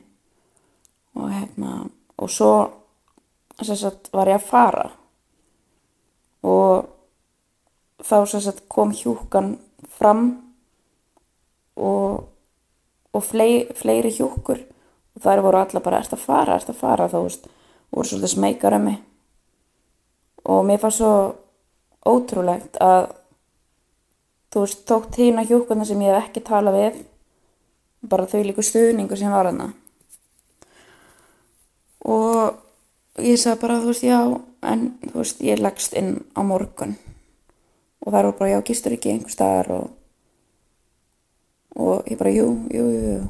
og 1.18 1.30
hérna 1.32 1.86
og 2.18 2.30
svo 2.30 2.52
að 3.58 4.10
var 4.14 4.30
ég 4.30 4.38
að 4.38 4.48
fara. 4.48 4.86
Og 6.46 6.86
þá 8.04 8.16
sagt, 8.30 8.64
kom 8.70 8.92
hjúkan 8.94 9.56
fram 9.98 10.28
og, 11.76 12.28
og 13.12 13.24
flei, 13.24 13.66
fleiri 13.74 14.12
hjúkur 14.14 14.62
og 14.62 15.24
þær 15.24 15.42
voru 15.42 15.62
alla 15.62 15.82
bara 15.82 15.98
ert 15.98 16.14
að 16.14 16.22
fara, 16.22 16.56
ert 16.56 16.70
að 16.70 16.78
fara? 16.78 17.10
Þá 17.10 17.18
veist, 17.24 17.48
voru 17.90 18.10
svolítið 18.10 18.34
smekar 18.34 18.78
um 18.78 18.86
mig. 18.86 19.00
Og 20.48 20.62
mér 20.66 20.80
fannst 20.82 21.02
svo 21.02 21.12
ótrúlegt 22.06 22.78
að 22.80 23.10
þú 24.54 24.64
veist, 24.64 24.86
tókt 24.88 25.18
hína 25.18 25.44
hjúkuna 25.44 25.84
sem 25.84 26.00
ég 26.06 26.14
hef 26.14 26.30
ekki 26.30 26.46
talað 26.46 26.78
við 26.78 27.02
bara 28.08 28.28
þau 28.30 28.40
líku 28.46 28.62
stuðningu 28.62 29.16
sem 29.18 29.32
var 29.32 29.50
hana 29.50 29.72
og 32.06 32.67
ég 33.22 33.38
sagði 33.40 33.60
bara 33.62 33.80
þú 33.82 33.92
veist, 33.92 34.06
já 34.06 34.20
en 34.68 34.88
þú 35.04 35.14
veist, 35.20 35.42
ég 35.44 35.62
leggst 35.62 35.94
inn 35.98 36.16
á 36.34 36.40
morgun 36.46 36.96
og 38.02 38.12
það 38.12 38.20
eru 38.20 38.36
bara, 38.38 38.50
já, 38.50 38.60
gistur 38.64 38.94
ekki 38.96 39.12
einhver 39.12 39.34
staðar 39.34 39.72
og, 39.74 39.90
og 41.76 42.08
ég 42.08 42.20
bara, 42.20 42.32
jú, 42.32 42.46
jú, 42.72 42.86
jú, 42.94 43.12
jú. 43.18 43.26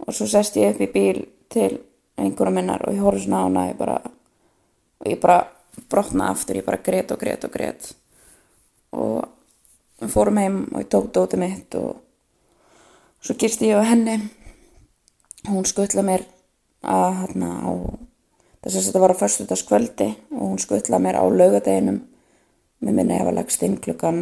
Og 0.00 0.16
svo 0.16 0.26
sest 0.30 0.56
ég 0.56 0.74
upp 0.74 0.82
í 0.82 0.90
bíl 0.90 1.22
til 1.52 1.78
einhverja 2.20 2.54
minnar 2.56 2.84
og 2.86 2.96
ég 2.96 3.04
horfði 3.04 3.26
svona 3.26 3.44
á 3.44 3.46
hana 3.46 3.66
ég 3.68 3.78
bara, 3.78 3.96
og 5.00 5.08
ég 5.08 5.20
bara 5.22 5.38
brotnaði 5.92 6.34
aftur, 6.34 6.60
ég 6.60 6.66
bara 6.66 6.82
greitt 6.84 7.12
og 7.14 7.20
greitt 7.20 7.46
og 7.46 7.54
greitt. 7.54 7.92
Og 8.96 9.28
við 10.00 10.14
fórum 10.14 10.40
heim 10.40 10.60
og 10.72 10.82
ég 10.82 10.90
tók 10.90 11.10
dótið 11.14 11.44
mitt 11.44 11.76
og 11.78 12.00
svo 13.20 13.36
gisti 13.38 13.70
ég 13.70 13.80
á 13.80 13.90
henni. 13.92 14.18
Hún 15.48 15.68
skuttla 15.68 16.04
mér 16.04 16.26
að 16.82 17.22
hérna 17.22 17.52
á, 17.60 17.72
þess 18.64 18.76
að 18.76 18.86
þetta 18.88 19.02
var 19.04 19.14
á 19.16 19.20
förstutaskvöldi 19.22 20.08
og 20.36 20.46
hún 20.46 20.62
skuttla 20.62 21.00
mér 21.02 21.20
á 21.20 21.24
laugadeginum 21.24 22.00
Mér 22.80 22.94
minna 22.96 23.18
ég 23.18 23.26
var 23.28 23.36
lagst 23.36 23.60
inn 23.60 23.76
klukkan 23.76 24.20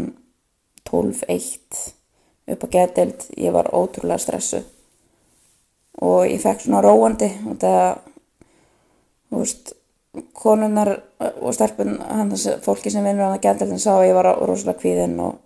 12.1 0.88 1.92
upp 2.50 2.64
á 2.66 2.68
getild, 2.72 3.26
ég 3.38 3.54
var 3.54 3.70
ótrúlega 3.70 4.18
stressu 4.18 4.64
og 6.02 6.24
ég 6.26 6.40
fekk 6.42 6.64
svona 6.64 6.80
róandi 6.82 7.28
og 7.46 7.58
það, 7.62 8.00
þú 9.30 9.42
veist, 9.44 9.72
konunnar 10.34 10.90
og 11.20 11.54
hans 11.60 12.48
fólki 12.64 12.90
sem 12.90 13.06
vinnur 13.06 13.30
á 13.30 13.32
það 13.36 13.44
getildin 13.46 13.82
sá 13.82 13.92
að 13.94 14.08
ég 14.08 14.18
var 14.18 14.30
rosalega 14.42 14.82
kvíðinn 14.82 15.18
og, 15.22 15.38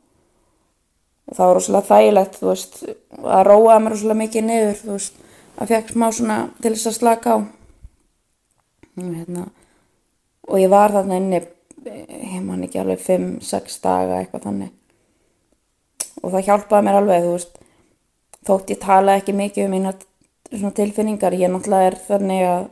og 1.29 1.37
það 1.37 1.51
var 1.51 1.57
rosalega 1.59 1.89
þægilegt, 1.91 2.39
þú 2.41 2.49
veist, 2.49 2.83
að 3.21 3.47
róaða 3.51 3.81
mér 3.83 3.97
rosalega 3.97 4.21
mikið 4.23 4.49
niður, 4.49 4.79
þú 4.87 4.95
veist, 4.97 5.25
að 5.59 5.75
fekk 5.75 5.93
smá 5.93 6.09
svona 6.17 6.39
til 6.63 6.73
þess 6.79 6.93
að 6.95 7.01
slaka 7.03 7.37
á 7.37 7.39
hérna, 8.99 9.49
og 10.49 10.61
ég 10.61 10.71
var 10.73 10.95
þarna 10.95 11.19
inni 11.21 11.43
ég 11.87 12.43
man 12.45 12.63
ekki 12.63 12.81
alveg 12.83 13.01
5-6 13.03 13.81
daga 13.83 14.21
eitthvað 14.21 14.47
þannig. 14.49 14.73
Og 16.23 16.31
það 16.31 16.47
hjálpaði 16.49 16.87
mér 16.87 16.99
alveg 17.01 17.25
þú 17.25 17.33
veist 17.35 17.59
þótt 18.47 18.75
ég 18.75 18.81
tala 18.83 19.17
ekki 19.19 19.35
mikið 19.37 19.67
um 19.67 19.75
mína 19.77 19.95
tilfinningar 20.77 21.35
ég 21.39 21.51
náttúrulega 21.51 21.91
er 21.91 21.99
þannig 22.07 22.45
að 22.47 22.65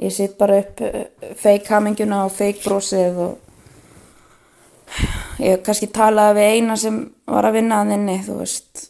ég 0.00 0.14
sitt 0.14 0.36
bara 0.38 0.58
upp 0.62 0.80
eh, 0.86 1.06
feik 1.36 1.68
haminguna 1.68 2.24
og 2.26 2.34
feik 2.34 2.62
brosið 2.64 3.18
og 3.26 3.32
ég 5.44 5.62
kannski 5.66 5.90
talaði 5.92 6.38
við 6.38 6.56
eina 6.56 6.76
sem 6.80 7.00
var 7.28 7.48
að 7.48 7.56
vinna 7.58 7.82
að 7.82 7.94
þinni 7.94 8.18
þú 8.26 8.38
veist 8.40 8.86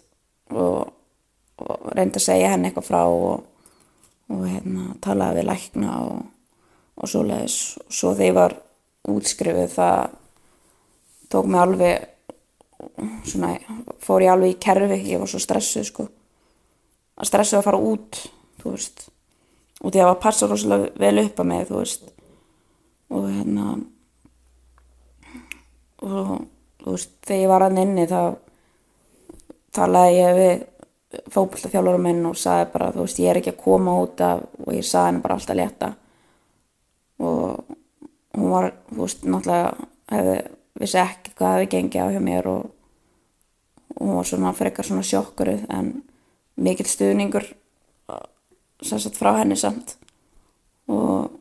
og, 0.55 0.93
og 1.61 1.89
reyndi 1.97 2.21
að 2.21 2.27
segja 2.29 2.53
henni 2.55 2.71
eitthvað 2.71 2.89
frá 2.91 3.03
og, 3.09 3.43
og 4.31 4.45
hérna 4.47 4.95
talaði 5.03 5.41
við 5.41 5.51
lækna 5.51 5.97
og, 6.07 6.21
og 7.01 7.09
svo 7.09 7.25
leiðis 7.25 7.59
og 7.81 7.95
svo 7.97 8.15
þegar 8.15 8.29
ég 8.29 8.37
var 8.37 8.57
útskrifuð 9.11 9.75
það 9.75 10.17
tók 11.31 11.47
mig 11.47 11.61
alveg 11.61 12.09
svona, 13.29 13.55
fór 14.03 14.25
ég 14.25 14.33
alveg 14.33 14.55
í 14.55 14.59
kerfi. 14.63 14.99
Ég 15.13 15.23
var 15.23 15.31
svo 15.31 15.41
stressuð 15.43 15.87
sko. 15.89 16.07
Að 17.21 17.31
stressuð 17.31 17.61
að 17.61 17.67
fara 17.69 17.83
út 17.91 18.21
þú 18.61 18.75
veist, 18.75 19.07
og 19.81 19.93
því 19.93 20.03
að 20.03 20.11
það 20.11 20.23
passa 20.25 20.49
rosalega 20.49 20.91
vel 21.01 21.23
upp 21.25 21.41
að 21.41 21.51
mig, 21.51 21.67
þú 21.69 21.79
veist. 21.79 22.11
Og 23.11 23.29
hérna 23.29 23.71
og 26.01 26.35
þú 26.81 26.95
veist, 26.95 27.15
þegar 27.27 27.43
ég 27.43 27.53
var 27.55 27.67
að 27.67 27.77
nynni 27.79 28.09
þá 28.11 28.21
talaði 29.77 30.19
ég 30.19 30.37
við 30.41 30.67
fókbaltafjálfur 31.31 32.03
minn 32.03 32.27
og 32.29 32.39
sagði 32.39 32.69
bara, 32.75 32.93
þú 32.95 33.07
veist, 33.07 33.23
ég 33.23 33.31
er 33.33 33.41
ekki 33.41 33.55
að 33.55 33.65
koma 33.65 33.97
út 34.03 34.23
af 34.25 34.45
og 34.63 34.71
ég 34.77 34.87
sagði 34.87 35.11
henni 35.11 35.25
bara 35.25 35.39
alltaf 35.39 35.59
létta 35.59 35.91
og 37.21 37.77
hún 38.37 38.51
var, 38.51 38.73
þú 38.91 39.05
veist, 39.05 39.25
náttúrulega 39.27 39.89
hefði, 40.11 40.37
vissi 40.81 41.01
ekki 41.03 41.35
hvað 41.37 41.57
hefði 41.57 41.71
gengið 41.75 42.05
á 42.05 42.13
hjá 42.15 42.23
mér 42.25 42.49
og, 42.51 42.71
og 43.97 44.05
hún 44.07 44.17
var 44.19 44.31
svona 44.31 44.55
frekar 44.57 44.89
svona 44.89 45.07
sjokkuruð 45.07 45.67
en 45.77 45.93
mikill 46.61 46.89
stuðningur 46.89 47.47
sérsagt 48.81 49.19
frá 49.21 49.35
henni 49.41 49.59
samt. 49.61 49.97
Og 50.89 51.37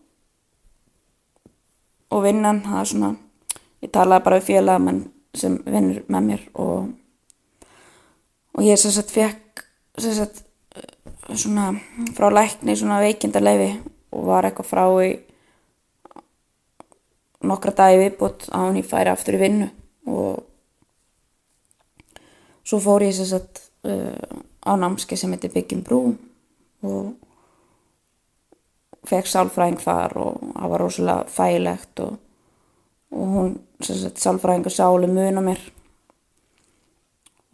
og 2.10 2.24
vinnan, 2.26 2.64
það 2.66 2.80
er 2.80 2.90
svona 2.90 3.10
ég 3.84 3.92
talaði 3.94 4.26
bara 4.26 4.40
við 4.40 4.48
félagamenn 4.48 5.02
sem 5.38 5.60
vinnur 5.66 6.02
með 6.10 6.26
mér 6.26 6.46
og 6.58 6.90
og 8.58 8.66
ég 8.66 8.80
sérsagt 8.82 9.14
fekk 9.14 9.64
sérsagt 10.02 10.42
svona 11.30 11.72
frá 12.18 12.32
lækni 12.34 12.76
svona 12.76 12.98
veikindarleifi 13.04 13.70
og 14.16 14.26
var 14.26 14.48
eitthvað 14.50 14.72
frá 14.72 14.84
í 15.06 15.12
nokkra 17.46 17.74
dagi 17.76 18.00
viðbútt 18.02 18.50
að 18.52 18.66
hún 18.66 18.80
ég 18.82 18.88
færi 18.90 19.12
aftur 19.12 19.38
í 19.38 19.42
vinnu. 19.44 19.70
Og 20.10 20.44
svo 22.68 22.80
fór 22.84 23.06
ég 23.06 23.16
sérsagt 23.16 23.64
uh, 23.88 24.40
á 24.66 24.72
námski 24.76 25.18
sem 25.18 25.32
heitir 25.34 25.54
Byggjum 25.54 25.84
Brú 25.86 26.02
og 26.86 27.14
fekk 29.10 29.30
sálfræðing 29.30 29.80
þar 29.82 30.18
og 30.20 30.42
það 30.54 30.74
var 30.74 30.84
rosalega 30.84 31.34
þægilegt 31.34 32.04
og, 32.04 32.18
og 33.16 33.34
hún, 33.36 33.56
sagt, 33.82 34.20
sálfræðingu 34.22 34.74
sáli 34.74 35.10
mun 35.12 35.40
á 35.40 35.44
mér. 35.46 35.64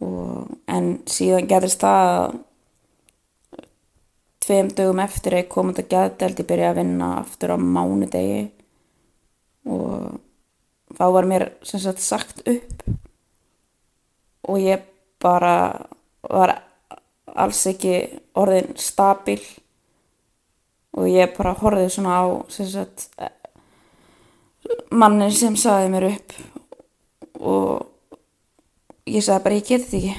Og, 0.04 0.50
en 0.68 0.90
síðan 1.08 1.48
gerðist 1.48 1.80
það 1.80 2.10
að 2.10 2.36
tveim 4.46 4.68
dögum 4.76 5.00
eftir 5.02 5.34
að 5.34 5.42
ég 5.42 5.48
kom 5.50 5.72
út 5.72 5.80
að 5.80 5.90
gæðdelt 5.94 6.42
ég 6.42 6.48
byrjaði 6.50 6.72
að 6.74 6.78
vinna 6.82 7.08
aftur 7.22 7.54
á 7.54 7.58
mánudegi 7.58 8.42
og 9.66 10.20
þá 10.96 11.04
var 11.12 11.28
mér 11.28 11.48
sem 11.66 11.82
sagt 11.82 12.02
sagt 12.02 12.42
upp. 12.46 12.82
Og 14.46 14.60
ég 14.62 14.84
bara 15.22 15.86
var 16.22 16.54
alls 17.34 17.64
ekki 17.66 17.96
orðin 18.38 18.76
stabil. 18.78 19.42
Og 20.96 21.10
ég 21.10 21.34
bara 21.36 21.56
horfið 21.58 21.90
svona 21.92 22.20
á 22.22 22.24
sem 22.52 22.68
sagt 22.70 23.10
mannin 24.90 25.34
sem 25.34 25.56
saði 25.58 25.90
mér 25.92 26.08
upp. 26.12 26.36
Og 27.36 27.86
ég 29.10 29.24
sagði 29.24 29.44
bara 29.44 29.58
ég 29.58 29.68
þetta 29.68 30.00
ekki. 30.00 30.16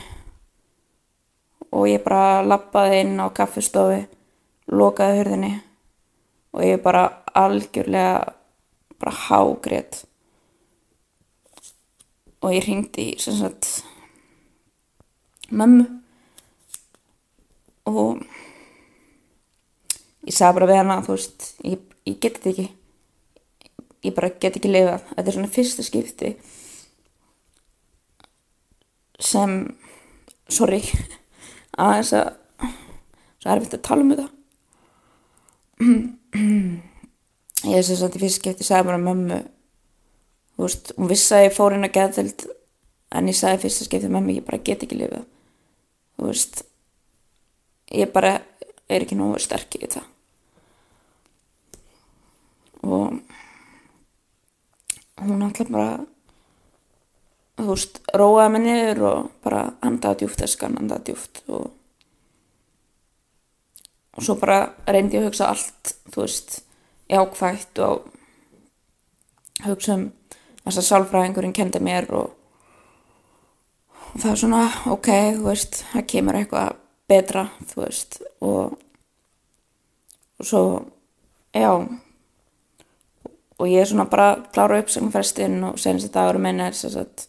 Og 1.71 1.87
ég 1.89 2.03
bara 2.03 2.43
lappaði 2.45 3.01
inn 3.03 3.17
á 3.19 3.27
kaffustofi 3.35 4.03
lokaði 4.67 5.21
hurðinni. 5.21 5.53
Og 6.55 6.63
ég 6.63 6.81
bara 6.83 7.07
algjörlega 7.37 8.36
bara 9.01 9.13
hágrið 9.27 10.03
og 12.41 12.53
ég 12.53 12.65
ringdi 12.67 13.11
í 13.11 13.17
sem 13.21 13.35
sagt 13.37 13.69
mömmu. 15.49 15.85
Og 17.87 18.19
ég 20.27 20.35
sagði 20.35 20.59
bara 20.59 20.69
við 20.69 20.81
hana 20.81 20.99
þú 21.05 21.15
veist, 21.15 21.47
ég, 21.63 21.83
ég 22.09 22.19
geti 22.19 22.41
þetta 22.41 22.53
ekki. 22.53 22.67
Ég 24.05 24.15
bara 24.15 24.33
get 24.35 24.59
ekki 24.59 24.71
lifað. 24.71 25.05
Þetta 25.15 25.27
er 25.31 25.37
svona 25.37 25.55
fyrsta 25.55 25.85
skipti 25.87 26.35
sem 29.17 29.53
sorry 30.47 30.81
að 31.81 31.95
þess 31.95 32.13
að 32.19 32.27
svo 33.37 33.53
erfitt 33.53 33.77
að 33.77 33.85
tala 33.87 34.03
um 34.03 34.11
þetta 34.13 34.27
ég 37.65 37.85
þess 37.85 38.03
að 38.05 38.17
í 38.17 38.21
fyrsta 38.21 38.41
skipti 38.41 38.67
sagði 38.67 38.89
bara 38.91 39.01
mömmu 39.01 39.39
þú 40.57 40.65
veist, 40.65 40.91
hún 40.97 41.09
vissi 41.11 41.35
að 41.37 41.45
ég 41.47 41.55
fór 41.55 41.77
inn 41.77 41.87
að 41.87 41.95
geðvild 41.97 42.45
en 43.17 43.31
ég 43.31 43.37
sagði 43.37 43.63
fyrsta 43.65 43.87
skipti 43.87 44.11
mömmu 44.13 44.35
ég 44.37 44.45
bara 44.45 44.61
get 44.61 44.83
ekki 44.85 44.99
lifað. 44.99 45.25
Þú 46.17 46.29
veist 46.29 46.61
ég 47.93 48.13
bara 48.13 48.35
er 48.87 49.03
ekki 49.03 49.17
nógu 49.17 49.39
sterk 49.41 49.77
í 49.77 49.83
þetta. 49.85 50.03
Og 52.87 53.17
hún 55.17 55.43
alltaf 55.43 55.71
bara 55.73 55.97
þú 57.57 57.71
veist, 57.71 57.99
róaði 58.13 58.53
mig 58.53 58.63
niður 58.67 59.03
og 59.09 59.31
bara 59.43 59.63
andaði 59.85 60.23
djúft 60.23 60.43
eskan, 60.45 60.77
andaði 60.77 61.11
djúft 61.11 61.41
og 61.47 61.73
og 64.17 64.25
svo 64.25 64.33
bara 64.41 64.63
reyndi 64.89 65.17
ég 65.17 65.25
að 65.25 65.29
hugsa 65.29 65.51
allt 65.51 65.93
þú 66.09 66.23
veist, 66.23 66.61
jákvægt 67.09 67.79
og 67.79 68.07
hugsa 69.65 69.97
um 69.97 70.09
þess 70.63 70.81
að 70.81 70.87
sálfræðingurinn 70.89 71.55
kendi 71.55 71.79
mér 71.83 72.09
og, 72.15 72.33
og 74.11 74.19
það 74.19 74.31
er 74.31 74.41
svona 74.41 74.63
ok, 74.91 75.09
þú 75.37 75.47
veist, 75.47 75.79
það 75.93 76.09
kemur 76.11 76.39
eitthvað 76.41 76.75
betra, 77.07 77.47
þú 77.71 77.81
veist 77.85 78.19
og, 78.43 78.75
og 80.37 80.49
svo 80.49 80.63
já 81.55 81.71
og 83.57 83.65
ég 83.65 83.81
er 83.81 83.89
svona 83.89 84.05
bara 84.09 84.35
klára 84.53 84.81
upp 84.81 84.91
sem 84.93 85.11
færstinn 85.11 85.63
og 85.65 85.79
senast 85.81 86.11
að 86.11 86.17
dagur 86.19 86.41
minn 86.43 86.61
er 86.61 86.75
þess 86.77 86.99
að 87.01 87.25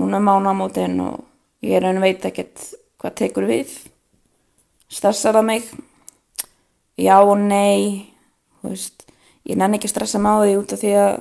núna 0.00 0.18
er 0.18 0.26
mánamótin 0.26 0.98
og 1.04 1.20
ég 1.62 1.76
er 1.78 1.86
einu 1.86 2.02
veit 2.02 2.24
ekkert 2.26 2.64
hvað 3.00 3.16
tekur 3.22 3.46
við. 3.48 3.70
Stressar 4.90 5.38
það 5.38 5.46
mig? 5.46 5.68
Já 7.00 7.16
og 7.22 7.38
nei 7.38 8.10
þú 8.60 8.72
veist, 8.72 8.99
ég 9.48 9.56
nenni 9.56 9.78
ekki 9.78 9.88
að 9.88 9.94
stressa 9.94 10.20
mig 10.20 10.36
á 10.36 10.38
því 10.42 10.54
út 10.60 10.74
af 10.74 10.82
því 10.82 10.92
að 11.00 11.12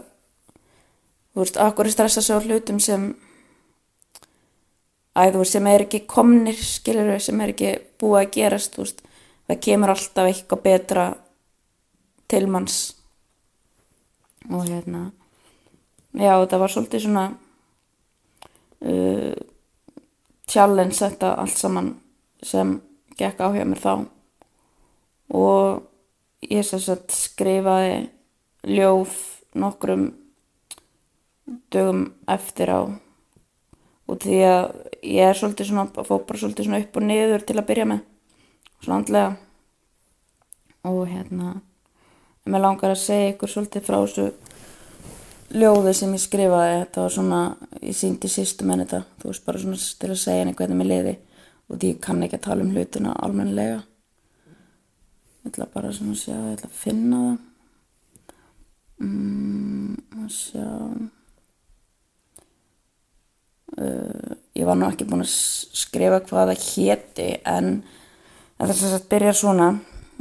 þú 1.34 1.44
veist, 1.44 1.60
okkur 1.64 1.92
stressa 1.94 2.24
svo 2.26 2.40
hlutum 2.44 2.80
sem 2.84 3.10
að 5.16 5.34
þú 5.34 5.44
veist, 5.44 5.56
sem 5.56 5.70
er 5.72 5.86
ekki 5.86 6.04
komnir 6.10 6.60
skilur 6.60 7.14
við, 7.14 7.22
sem 7.24 7.42
er 7.44 7.54
ekki 7.54 7.74
búið 8.02 8.22
að 8.22 8.34
gerast 8.36 8.76
þú 8.76 8.86
veist, 8.86 9.04
það 9.50 9.62
kemur 9.66 9.94
alltaf 9.96 10.30
eitthvað 10.30 10.66
betra 10.66 11.06
til 12.30 12.46
manns. 12.52 12.80
Og 14.50 14.66
hérna 14.66 15.10
já, 16.14 16.34
þetta 16.34 16.60
var 16.62 16.74
svolítið 16.74 17.06
svona 17.06 17.26
uh, 18.86 19.34
challenge 20.50 20.98
þetta 20.98 21.36
allt 21.42 21.58
saman 21.60 21.92
sem 22.46 22.78
gekk 23.20 23.44
á 23.44 23.48
hjá 23.54 23.66
mér 23.68 23.82
þá. 23.84 23.94
Og 25.36 25.89
ég 26.46 26.64
sem 26.64 26.80
sagt 26.80 27.12
skrifaði 27.16 28.10
ljóð 28.68 29.14
nokkrum 29.60 30.10
dögum 31.74 32.10
eftir 32.30 32.72
á. 32.72 32.82
Og 34.10 34.18
því 34.24 34.38
að 34.46 34.68
ég 35.06 35.30
er 35.30 35.38
svolítið 35.38 35.70
svona 35.70 35.86
að 35.90 36.08
fó 36.08 36.16
bara 36.18 36.42
svolítið 36.42 36.68
svona 36.68 36.82
upp 36.84 36.98
og 36.98 37.06
niður 37.06 37.46
til 37.46 37.58
að 37.58 37.68
byrja 37.70 37.88
með 37.90 38.04
svona 38.82 39.00
andlega. 39.02 39.32
Og 40.90 41.02
hérna 41.10 41.58
mér 42.50 42.64
langar 42.64 42.96
að 42.96 43.04
segja 43.04 43.34
ykkur 43.34 43.52
svolítið 43.52 43.86
frá 43.86 44.00
þessu 44.00 44.30
ljóði 45.60 45.94
sem 45.98 46.16
ég 46.16 46.24
skrifaði. 46.24 46.80
Þetta 46.84 47.04
var 47.04 47.16
svona, 47.18 47.42
ég 47.84 47.98
síndi 47.98 48.32
sístum 48.32 48.74
en 48.74 48.86
þetta, 48.86 49.04
þú 49.22 49.32
veist 49.32 49.46
bara 49.46 49.62
svona 49.62 49.84
til 50.02 50.12
að 50.14 50.24
segja 50.24 50.44
henni 50.46 50.58
hvernig 50.58 50.82
mér 50.82 50.92
liði. 50.94 51.16
Og 51.70 51.78
því 51.78 51.94
kann 52.02 52.26
ekki 52.26 52.40
að 52.40 52.46
tala 52.48 52.66
um 52.66 52.74
hlutuna 52.74 53.14
almenlega 53.22 53.84
ég 55.50 55.56
ætla 55.56 55.70
bara 55.74 55.94
svona 55.94 56.14
að 56.14 56.22
sjá, 56.22 56.36
ég 56.38 56.58
ætla 56.58 56.70
að 56.70 56.76
finna 56.78 57.22
það. 57.24 57.38
Mm, 59.00 59.96
að 60.20 60.34
sjá. 60.36 60.68
Uh, 63.80 64.36
ég 64.58 64.68
var 64.68 64.78
nú 64.78 64.90
ekki 64.90 65.08
búin 65.08 65.24
að 65.24 65.32
skrifa 65.32 66.20
hvað 66.28 66.52
það 66.52 66.68
héti 66.68 67.30
en 67.48 67.72
er 68.60 68.74
þess 68.74 68.98
að 69.00 69.10
byrja 69.10 69.34
svona. 69.42 69.72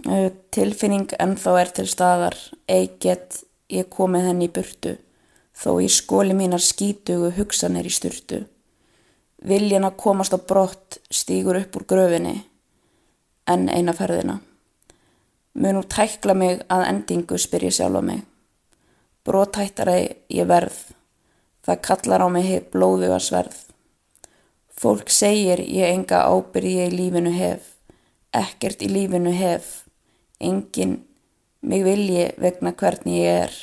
Uh, 0.06 0.30
tilfinning 0.54 1.10
en 1.18 1.36
þá 1.36 1.50
er 1.58 1.76
til 1.76 1.88
staðar. 1.90 2.38
Eiget 2.70 3.42
ég 3.68 3.90
komið 3.92 4.30
henni 4.30 4.48
í 4.48 4.52
burtu 4.54 4.96
þó 5.58 5.80
ég 5.82 5.92
skóli 5.92 6.36
mínar 6.36 6.62
skítugu 6.62 7.32
hugsanir 7.36 7.88
í 7.88 7.92
styrtu 7.92 8.44
viljan 9.44 9.86
að 9.86 9.98
komast 10.00 10.34
á 10.34 10.38
brott 10.38 10.98
stýgur 11.10 11.58
upp 11.60 11.76
úr 11.76 11.86
gröfinni 11.92 12.36
en 13.50 13.68
eina 13.68 13.94
ferðina 13.96 14.38
mun 15.59 15.81
úr 15.81 15.88
tækla 15.90 16.35
mig 16.38 16.61
að 16.71 16.85
endingu 16.87 17.38
spyr 17.38 17.66
ég 17.66 17.75
sjálf 17.75 17.99
á 17.99 18.03
mig. 18.03 18.23
Brótættara 19.27 19.97
ég 20.31 20.47
verð. 20.47 20.79
Það 21.66 21.83
kallar 21.87 22.23
á 22.23 22.29
mig 22.31 22.47
hef 22.47 22.71
blóðu 22.73 23.11
að 23.11 23.25
sverð. 23.27 23.59
Fólk 24.79 25.11
segir 25.11 25.59
ég 25.59 25.90
enga 25.90 26.23
ábyrð 26.31 26.71
ég 26.71 26.92
í 26.92 26.97
lífinu 26.97 27.35
hef. 27.35 27.75
Ekkert 28.31 28.85
í 28.87 28.88
lífinu 28.92 29.35
hef. 29.35 29.83
Engin 30.38 31.01
mig 31.61 31.83
vilji 31.85 32.31
vegna 32.38 32.73
hvernig 32.73 33.18
ég 33.18 33.42
er. 33.49 33.59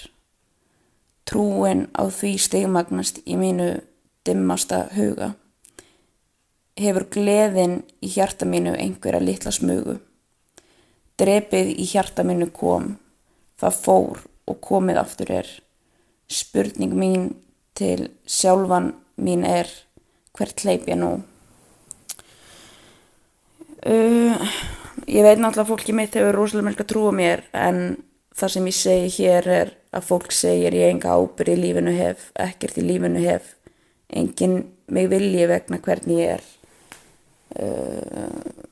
Trúin 1.26 1.88
á 1.96 2.04
því 2.12 2.36
stegmagnast 2.38 3.24
í 3.26 3.40
mínu 3.40 3.70
dimmasta 4.28 4.90
huga. 4.94 5.32
Hefur 6.76 7.08
gleðin 7.08 7.80
í 8.04 8.12
hjarta 8.12 8.46
mínu 8.46 8.76
einhverja 8.76 9.24
litla 9.24 9.56
smugu. 9.56 9.96
Drepið 11.19 11.71
í 11.80 11.86
hjarta 11.88 12.25
mínu 12.28 12.49
kom, 12.51 12.95
það 13.62 13.78
fór 13.86 14.23
og 14.51 14.60
komið 14.63 14.99
aftur 14.99 15.32
er. 15.38 15.47
Spurning 16.28 16.95
mín 16.97 17.30
til 17.78 18.10
sjálfan 18.28 18.93
mín 19.21 19.45
er 19.47 19.69
hvert 20.36 20.65
hleyp 20.65 20.89
ég 20.89 20.99
nú? 20.99 21.13
Uh, 23.86 24.36
ég 25.06 25.23
veit 25.23 25.39
náttúrulega 25.39 25.69
fólki 25.69 25.93
mitt 25.95 26.15
hefur 26.17 26.36
rosalega 26.36 26.67
mörg 26.69 26.82
að 26.82 26.89
trúa 26.89 27.12
mér 27.15 27.43
en 27.54 27.82
það 28.36 28.54
sem 28.56 28.69
ég 28.69 28.78
segi 28.78 29.12
hér 29.19 29.49
er 29.62 29.73
að 29.95 30.08
fólk 30.10 30.34
segir 30.36 30.75
ég 30.75 30.91
enga 30.91 31.15
ábyrð 31.15 31.54
í 31.54 31.60
lífinu 31.62 31.93
hef, 31.95 32.30
ekkert 32.34 32.80
í 32.82 32.86
lífinu 32.86 33.21
hef, 33.23 33.54
enginn 34.10 34.63
mig 34.91 35.08
vilji 35.12 35.45
vegna 35.49 35.80
hvernig 35.86 36.19
ég 36.19 36.36
er. 36.36 36.47
Uh, 37.56 38.65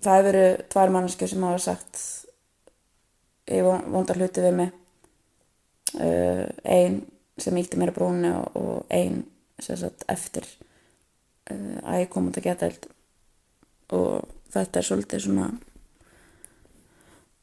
það 0.00 0.16
hefur 0.16 0.28
verið 0.30 0.62
tvær 0.72 0.92
mannskjöf 0.94 1.32
sem 1.32 1.46
hafa 1.46 1.62
sagt 1.64 2.02
ég 3.50 3.66
vonda 3.66 4.16
hluti 4.16 4.44
við 4.44 4.56
mig. 4.60 4.76
Uh, 5.90 6.46
ein 6.62 7.00
sem 7.40 7.56
íldi 7.58 7.78
mér 7.80 7.90
að 7.90 7.96
brúni 7.96 8.30
og, 8.30 8.56
og 8.56 8.92
ein 8.94 9.24
sem 9.58 9.78
sagt 9.80 10.04
eftir 10.12 10.46
uh, 11.50 11.78
að 11.82 12.04
ég 12.04 12.12
kom 12.12 12.28
út 12.30 12.38
að 12.38 12.46
geta 12.46 12.68
held 12.68 12.86
og 13.96 14.28
þetta 14.54 14.78
er 14.78 14.86
svolítið 14.86 15.24
svona 15.24 15.48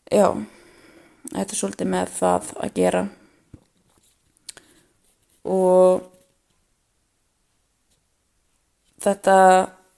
já 0.07 0.29
þetta 1.33 1.49
er 1.49 1.59
svolítið 1.59 1.91
með 1.91 2.13
það 2.15 2.53
að 2.63 2.75
gera. 2.79 3.01
Og 5.47 6.05
þetta 9.03 9.37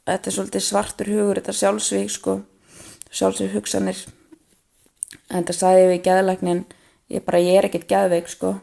þetta 0.10 0.30
er 0.30 0.36
svolítið 0.36 0.65
svartur 0.65 1.12
hugur 1.13 1.39
þetta 1.39 1.56
sjálfsvík 1.60 2.13
sko 2.13 2.39
sjálfsvík 3.13 3.56
hugsanir. 3.58 4.02
En 5.30 5.45
það 5.45 5.58
sagði 5.58 5.88
við 5.89 6.02
gæðlæknin 6.08 6.63
ég 7.10 7.26
bara 7.26 7.41
ég 7.43 7.60
er 7.60 7.69
ekkert 7.69 7.89
gæðveik 7.89 8.30
sko. 8.32 8.56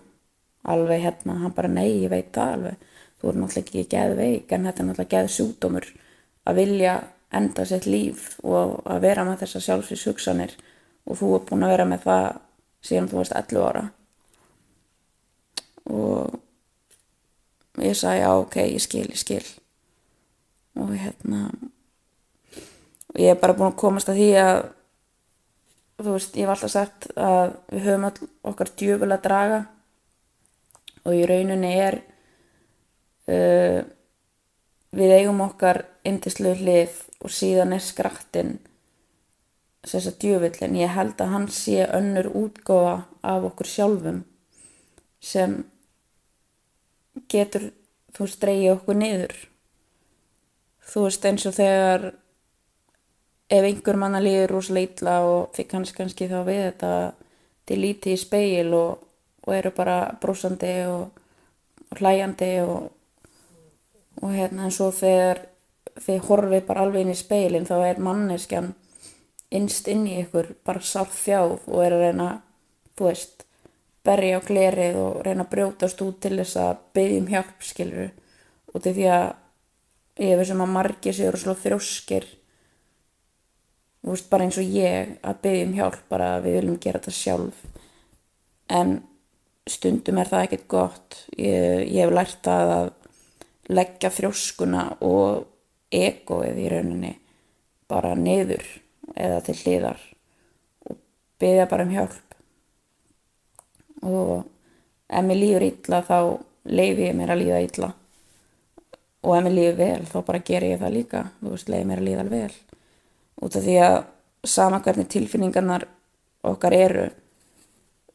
Alveg 0.66 1.02
hérna, 1.02 1.38
hann 1.42 1.54
bara 1.54 1.70
nei 1.70 2.02
ég 2.02 2.10
veit 2.10 2.32
það 2.34 2.54
alveg. 2.56 2.86
Þú 3.16 3.28
er 3.28 3.38
náttúrulega 3.40 3.62
ekki 3.64 3.84
gæðveik 3.92 4.52
en 4.52 4.66
þetta 4.68 4.82
er 4.82 4.88
náttúrulega 4.90 5.14
gæðsjúdómur 5.14 5.92
að 6.46 6.58
vilja 6.60 6.96
enda 7.36 7.66
sitt 7.66 7.86
líf 7.90 8.32
og 8.46 8.80
að 8.86 9.04
vera 9.06 9.24
með 9.26 9.42
þessar 9.42 9.64
sjálfsvíshugsanir 9.66 10.56
og 11.06 11.18
þú 11.18 11.30
er 11.36 11.46
búin 11.48 11.66
að 11.66 11.72
vera 11.74 11.86
með 11.88 12.04
það 12.06 12.26
síðan 12.86 13.08
þú 13.10 13.20
varst 13.20 13.36
11 13.38 13.66
ára. 13.66 13.84
Og 15.86 16.36
ég 17.82 17.96
sagði 17.98 18.22
já 18.22 18.30
ok, 18.34 18.56
ég 18.62 18.82
skil, 18.82 19.06
ég 19.10 19.22
skil. 19.22 19.46
Og 20.76 20.92
hérna 20.94 21.48
og 23.16 23.22
ég 23.24 23.32
er 23.32 23.40
bara 23.40 23.56
búin 23.56 23.70
að 23.70 23.78
komast 23.80 24.10
að 24.12 24.18
því 24.20 24.28
að 24.42 24.58
þú 25.96 26.12
veist, 26.12 26.34
ég 26.36 26.44
hef 26.44 26.52
alltaf 26.52 26.72
sagt 26.74 27.06
að 27.16 27.54
við 27.72 27.86
höfum 27.86 28.04
all 28.10 28.26
okkar 28.50 28.72
djöful 28.76 29.08
að 29.08 29.22
draga. 29.24 29.60
Og 31.06 31.16
í 31.16 31.22
rauninni 31.30 31.70
er 31.80 31.96
uh, 33.32 33.78
við 34.92 35.14
eigum 35.16 35.40
okkar 35.46 35.86
indislu 36.04 36.52
hlið 36.58 36.98
og 37.24 37.32
síðan 37.32 37.72
er 37.72 37.84
skrattinn 37.86 38.58
þess 39.86 40.10
að 40.10 40.20
djöfullin. 40.26 40.76
Ég 40.82 40.92
held 40.92 41.16
að 41.16 41.32
hann 41.32 41.48
sé 41.48 41.86
önnur 41.88 42.28
útgóða 42.36 42.98
af 43.24 43.48
okkur 43.48 43.70
sjálfum 43.70 44.20
sem 45.24 45.62
getur 47.32 47.70
þú 48.12 48.26
veist 48.26 48.44
dreyja 48.44 48.76
okkur 48.76 49.00
niður. 49.00 49.34
Þú 50.86 51.08
veist 51.08 51.24
eins 51.32 51.48
og 51.48 51.56
þegar 51.56 52.10
ef 53.50 53.62
einhver 53.62 53.98
manna 54.00 54.20
líður 54.22 54.56
rosalega 54.56 54.92
illa 54.92 55.16
og 55.26 55.52
þið 55.56 55.68
kannski 55.70 55.98
kannski 56.00 56.30
þá 56.30 56.38
við 56.46 56.62
þetta 56.64 56.92
til 57.66 57.78
lítið 57.82 58.14
í 58.14 58.20
speil 58.20 58.74
og, 58.74 59.04
og 59.46 59.54
eru 59.54 59.72
bara 59.76 59.98
brúsandi 60.22 60.72
og, 60.90 61.20
og 61.90 62.00
hlæjandi 62.00 62.50
og, 62.64 62.88
og 64.22 64.34
hérna 64.34 64.66
en 64.66 64.74
svo 64.74 64.90
þegar 64.94 65.44
þið 66.02 66.26
horfið 66.28 66.66
bara 66.66 66.84
alveg 66.84 67.06
inn 67.06 67.14
í 67.14 67.18
speilin 67.18 67.68
þá 67.68 67.76
er 67.86 68.02
manneskjan 68.02 68.74
innst 69.54 69.88
inn 69.88 70.06
í 70.08 70.20
ykkur 70.24 70.52
bara 70.66 70.82
sátt 70.82 71.14
þjáð 71.14 71.58
og 71.70 71.82
er 71.84 71.94
að 71.94 72.04
reyna, 72.04 72.28
þú 72.98 73.08
veist, 73.08 73.44
berja 74.06 74.38
á 74.38 74.46
glerið 74.46 74.98
og 75.00 75.20
reyna 75.26 75.46
að 75.46 75.52
brjótast 75.54 76.02
út 76.04 76.18
til 76.22 76.36
þess 76.38 76.58
að 76.62 76.82
byggjum 76.96 77.28
hjálp, 77.30 77.54
skilur, 77.62 78.10
og 78.72 78.82
til 78.82 78.94
því 78.96 79.06
að 79.14 79.26
ég 80.26 80.40
veist 80.40 80.52
sem 80.52 80.64
að 80.64 80.74
margir 80.74 81.16
séu 81.16 81.30
og 81.30 81.40
sló 81.42 81.54
þrjóskir, 81.62 82.26
veist, 84.14 84.30
bara 84.30 84.46
eins 84.46 84.58
og 84.60 84.76
ég 84.76 85.16
að 85.26 85.42
byggjum 85.42 85.74
hjálp, 85.76 86.02
bara 86.12 86.36
að 86.36 86.46
við 86.46 86.58
viljum 86.60 86.78
gera 86.82 87.00
þetta 87.02 87.16
sjálf, 87.16 87.62
en 88.70 88.96
stundum 89.66 90.20
er 90.22 90.30
það 90.30 90.46
ekkert 90.46 90.66
gott, 90.70 91.18
ég, 91.34 91.86
ég 91.90 92.04
hef 92.04 92.14
lært 92.14 92.50
að 92.50 92.92
leggja 93.72 94.12
þrjóskuna 94.14 94.84
og 95.06 95.46
egoið 95.94 96.60
í 96.62 96.68
rauninni 96.70 97.12
bara 97.90 98.14
niður 98.18 98.64
eða 99.14 99.40
til 99.46 99.56
hliðar 99.60 100.02
og 100.86 100.98
byggja 101.42 101.66
bara 101.70 101.86
um 101.86 101.94
hjálp. 101.94 102.36
Og 104.06 104.46
ef 105.08 105.26
mér 105.26 105.40
líður 105.40 105.66
illa 105.70 106.02
þá 106.06 106.18
leiði 106.66 107.08
ég 107.08 107.18
mér 107.18 107.34
að 107.34 107.42
líða 107.42 107.62
illa. 107.66 107.90
Og 109.26 109.34
ef 109.34 109.46
mér 109.46 109.56
líður 109.56 109.78
vel 109.80 110.06
þá 110.10 110.16
bara 110.28 110.44
ger 110.46 110.66
ég 110.66 110.82
það 110.82 110.96
líka. 111.00 111.24
Þú 111.40 111.54
veist, 111.54 111.70
leiði 111.72 111.90
mér 111.90 112.02
að 112.02 112.08
líða 112.10 112.26
vel 112.30 112.54
út 113.42 113.56
af 113.56 113.64
því 113.64 113.76
að 113.84 113.96
sama 114.46 114.80
hvernig 114.84 115.08
tilfinningarnar 115.10 115.86
okkar 116.46 116.76
eru 116.76 117.06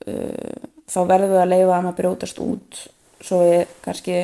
uh, 0.08 0.62
þá 0.88 1.00
verður 1.08 1.34
við 1.34 1.42
að 1.42 1.52
leiða 1.52 1.76
að 1.76 1.84
maður 1.86 2.00
brjótast 2.00 2.42
út. 2.44 2.80
Svo 3.22 3.44
við 3.46 3.76
kannski 3.86 4.16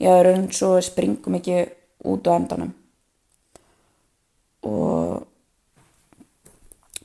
já, 0.00 0.12
raun 0.22 0.48
svo 0.54 0.76
springum 0.84 1.38
ekki 1.40 1.64
út 2.10 2.30
á 2.30 2.32
endanum. 2.36 2.72
Og 4.68 5.26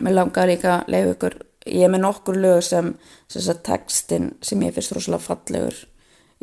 mér 0.03 0.17
langar 0.19 0.49
líka 0.51 0.79
að 0.81 0.93
leiða 0.93 1.15
ykkur 1.15 1.37
ég 1.65 1.87
er 1.87 1.91
með 1.91 2.03
nokkur 2.05 2.37
lög 2.37 2.61
sem 2.65 2.93
þess 3.31 3.49
að 3.51 3.63
textin 3.65 4.29
sem 4.45 4.61
ég 4.65 4.75
finnst 4.75 4.93
rosalega 4.95 5.25
fallegur. 5.25 5.81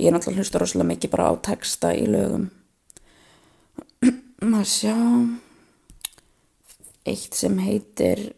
Ég 0.01 0.09
er 0.09 0.16
náttúrulega 0.16 0.42
hlusta 0.42 0.62
rosalega 0.62 0.90
mikið 0.90 1.12
bara 1.12 1.31
á 1.31 1.35
texta 1.45 1.92
í 1.95 2.09
lögum. 2.11 2.49
Maður 4.42 4.71
sjá 4.73 4.97
eitt 7.09 7.35
sem 7.37 7.59
heitir 7.62 8.29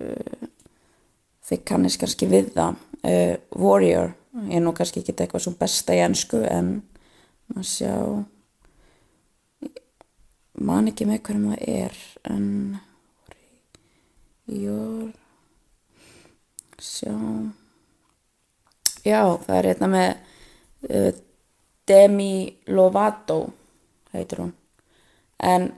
uh, 0.00 0.48
þið 1.44 1.64
kannist 1.68 2.00
kannski 2.02 2.28
við 2.30 2.52
það 2.56 2.76
uh, 3.04 3.34
Warrior. 3.56 4.14
Ég 4.48 4.58
er 4.58 4.64
nú 4.64 4.74
kannski 4.74 5.02
ekki 5.02 5.14
eitthvað 5.14 5.44
svo 5.46 5.54
besta 5.58 5.94
í 5.94 6.02
ennsku 6.04 6.40
en 6.48 6.76
maður 7.52 7.68
sjá 7.70 7.94
man 10.64 10.88
ekki 10.90 11.06
með 11.08 11.20
hvernig 11.26 11.44
maður 11.48 11.62
er 11.70 12.00
en 12.30 12.48
jór 14.50 15.12
sjá 16.82 17.14
já 19.04 19.20
það 19.44 19.56
er 19.58 19.68
hérna 19.70 19.90
með 19.92 20.10
uh, 20.90 21.12
Demi 21.84 22.48
Lovato 22.72 23.42
heitir 24.14 24.40
hún. 24.40 24.52
En 25.38 25.68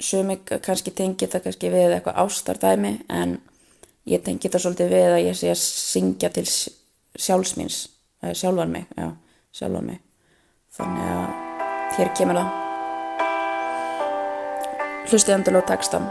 sumi 0.00 0.38
kannski 0.46 0.92
tengi 0.94 1.28
það 1.30 1.46
kannski 1.46 1.72
við 1.72 1.96
eitthvað 1.96 2.20
ástardæmi 2.24 2.92
en 3.08 3.38
ég 4.06 4.24
tengi 4.24 4.50
það 4.50 4.64
svolítið 4.66 4.92
við 4.92 5.12
að 5.12 5.24
ég 5.24 5.38
sé 5.38 5.52
að 5.52 5.62
syngja 5.62 6.32
til 6.34 6.46
sjálfsmins 7.16 7.86
sjálfan 8.34 8.72
mig, 8.72 8.86
já, 8.96 9.10
sjálfan 9.52 9.86
mig. 9.86 10.00
Þannig 10.76 11.10
að 11.14 11.96
hér 11.96 12.12
kemur 12.18 12.40
það. 12.40 12.62
Hlustið 15.06 15.36
endil 15.36 15.60
á 15.60 15.62
textan 15.70 16.08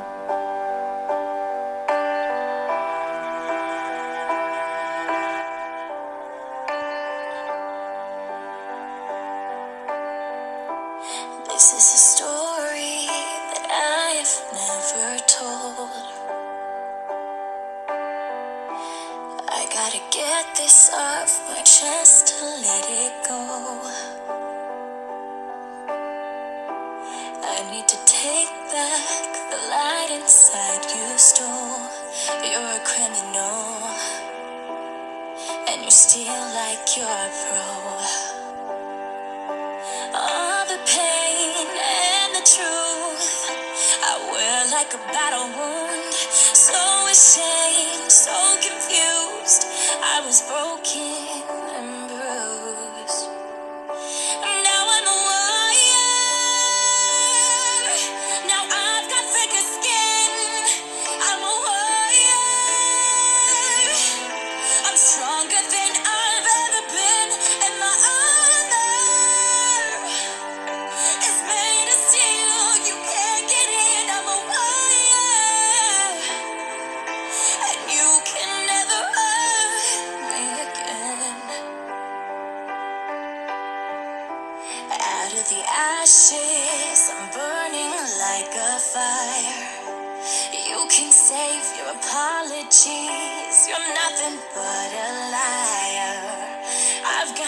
steal 35.95 36.27
like 36.53 36.97
you're 36.97 37.07
a 37.07 37.29
pro. 37.47 37.63
All 40.13 40.65
the 40.67 40.77
pain 40.83 41.67
and 41.71 42.35
the 42.35 42.43
truth 42.43 43.47
I 44.03 44.19
wear 44.29 44.71
like 44.75 44.93
a 44.93 44.99
battle 45.15 45.47
wound. 45.55 46.13
So 46.13 46.75
ashamed, 47.07 48.11
so 48.11 48.35
confused. 48.59 49.67
I 50.03 50.21
was 50.25 50.41
broken 50.51 51.34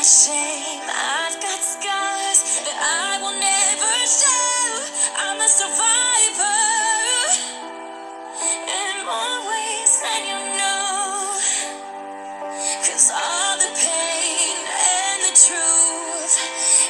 shame, 0.08 0.88
I've 0.88 1.36
got 1.44 1.60
scars 1.60 2.40
that 2.64 2.80
I 2.80 3.20
will 3.20 3.36
never 3.36 3.92
show. 4.08 4.88
I'm 5.20 5.36
a 5.36 5.50
survivor 5.52 6.64
in 8.72 9.04
more 9.04 9.40
ways 9.52 9.92
than 10.00 10.22
you 10.32 10.40
know. 10.56 11.36
Cause 12.88 13.12
all 13.12 13.60
the 13.60 13.68
pain 13.76 14.56
and 14.64 15.20
the 15.28 15.36
truth 15.36 16.36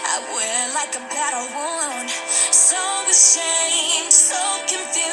I 0.06 0.22
wear 0.38 0.74
like 0.78 0.94
a 0.94 1.02
battle 1.10 1.50
wound. 1.58 2.12
So 2.54 2.78
ashamed, 3.10 4.14
so 4.14 4.38
confused. 4.70 5.07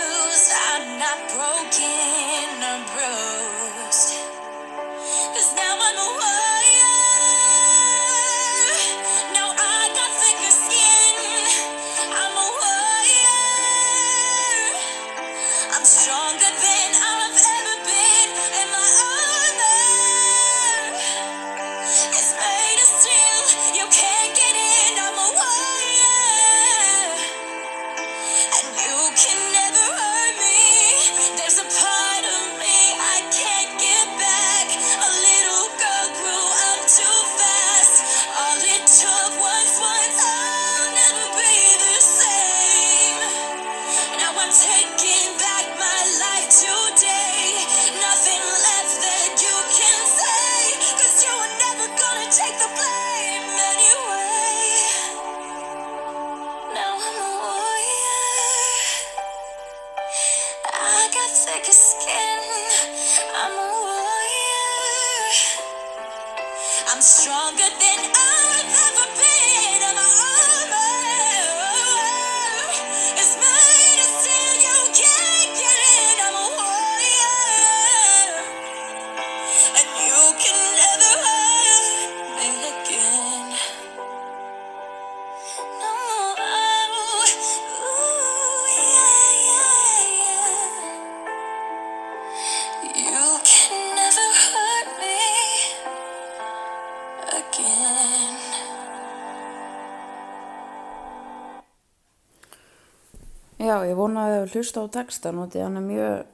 Já, 103.75 103.81
ég 103.91 103.97
vona 103.99 104.29
að 104.29 104.33
hefur 104.37 104.53
hlusta 104.55 104.83
á 104.87 104.95
textan 104.95 105.39
og 105.43 105.55
hann 105.59 105.81
er 105.81 105.83
mjög, 105.83 106.27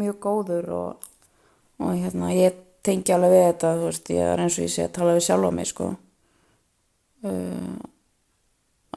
mjög 0.00 0.16
góður 0.24 0.64
og, 0.74 1.04
og 1.78 1.92
hérna, 1.94 2.32
ég 2.34 2.56
tengi 2.82 3.14
alveg 3.14 3.34
við 3.36 3.44
þetta, 3.44 3.70
þú 3.78 3.84
veist, 3.84 4.10
ég 4.16 4.30
er 4.32 4.42
eins 4.42 4.56
og 4.58 4.64
ég 4.64 4.72
sé 4.74 4.86
að 4.88 4.96
tala 4.96 5.14
við 5.14 5.26
sjálfa 5.28 5.52
mig, 5.54 5.68
sko. 5.70 5.86
Uh, 7.22 7.78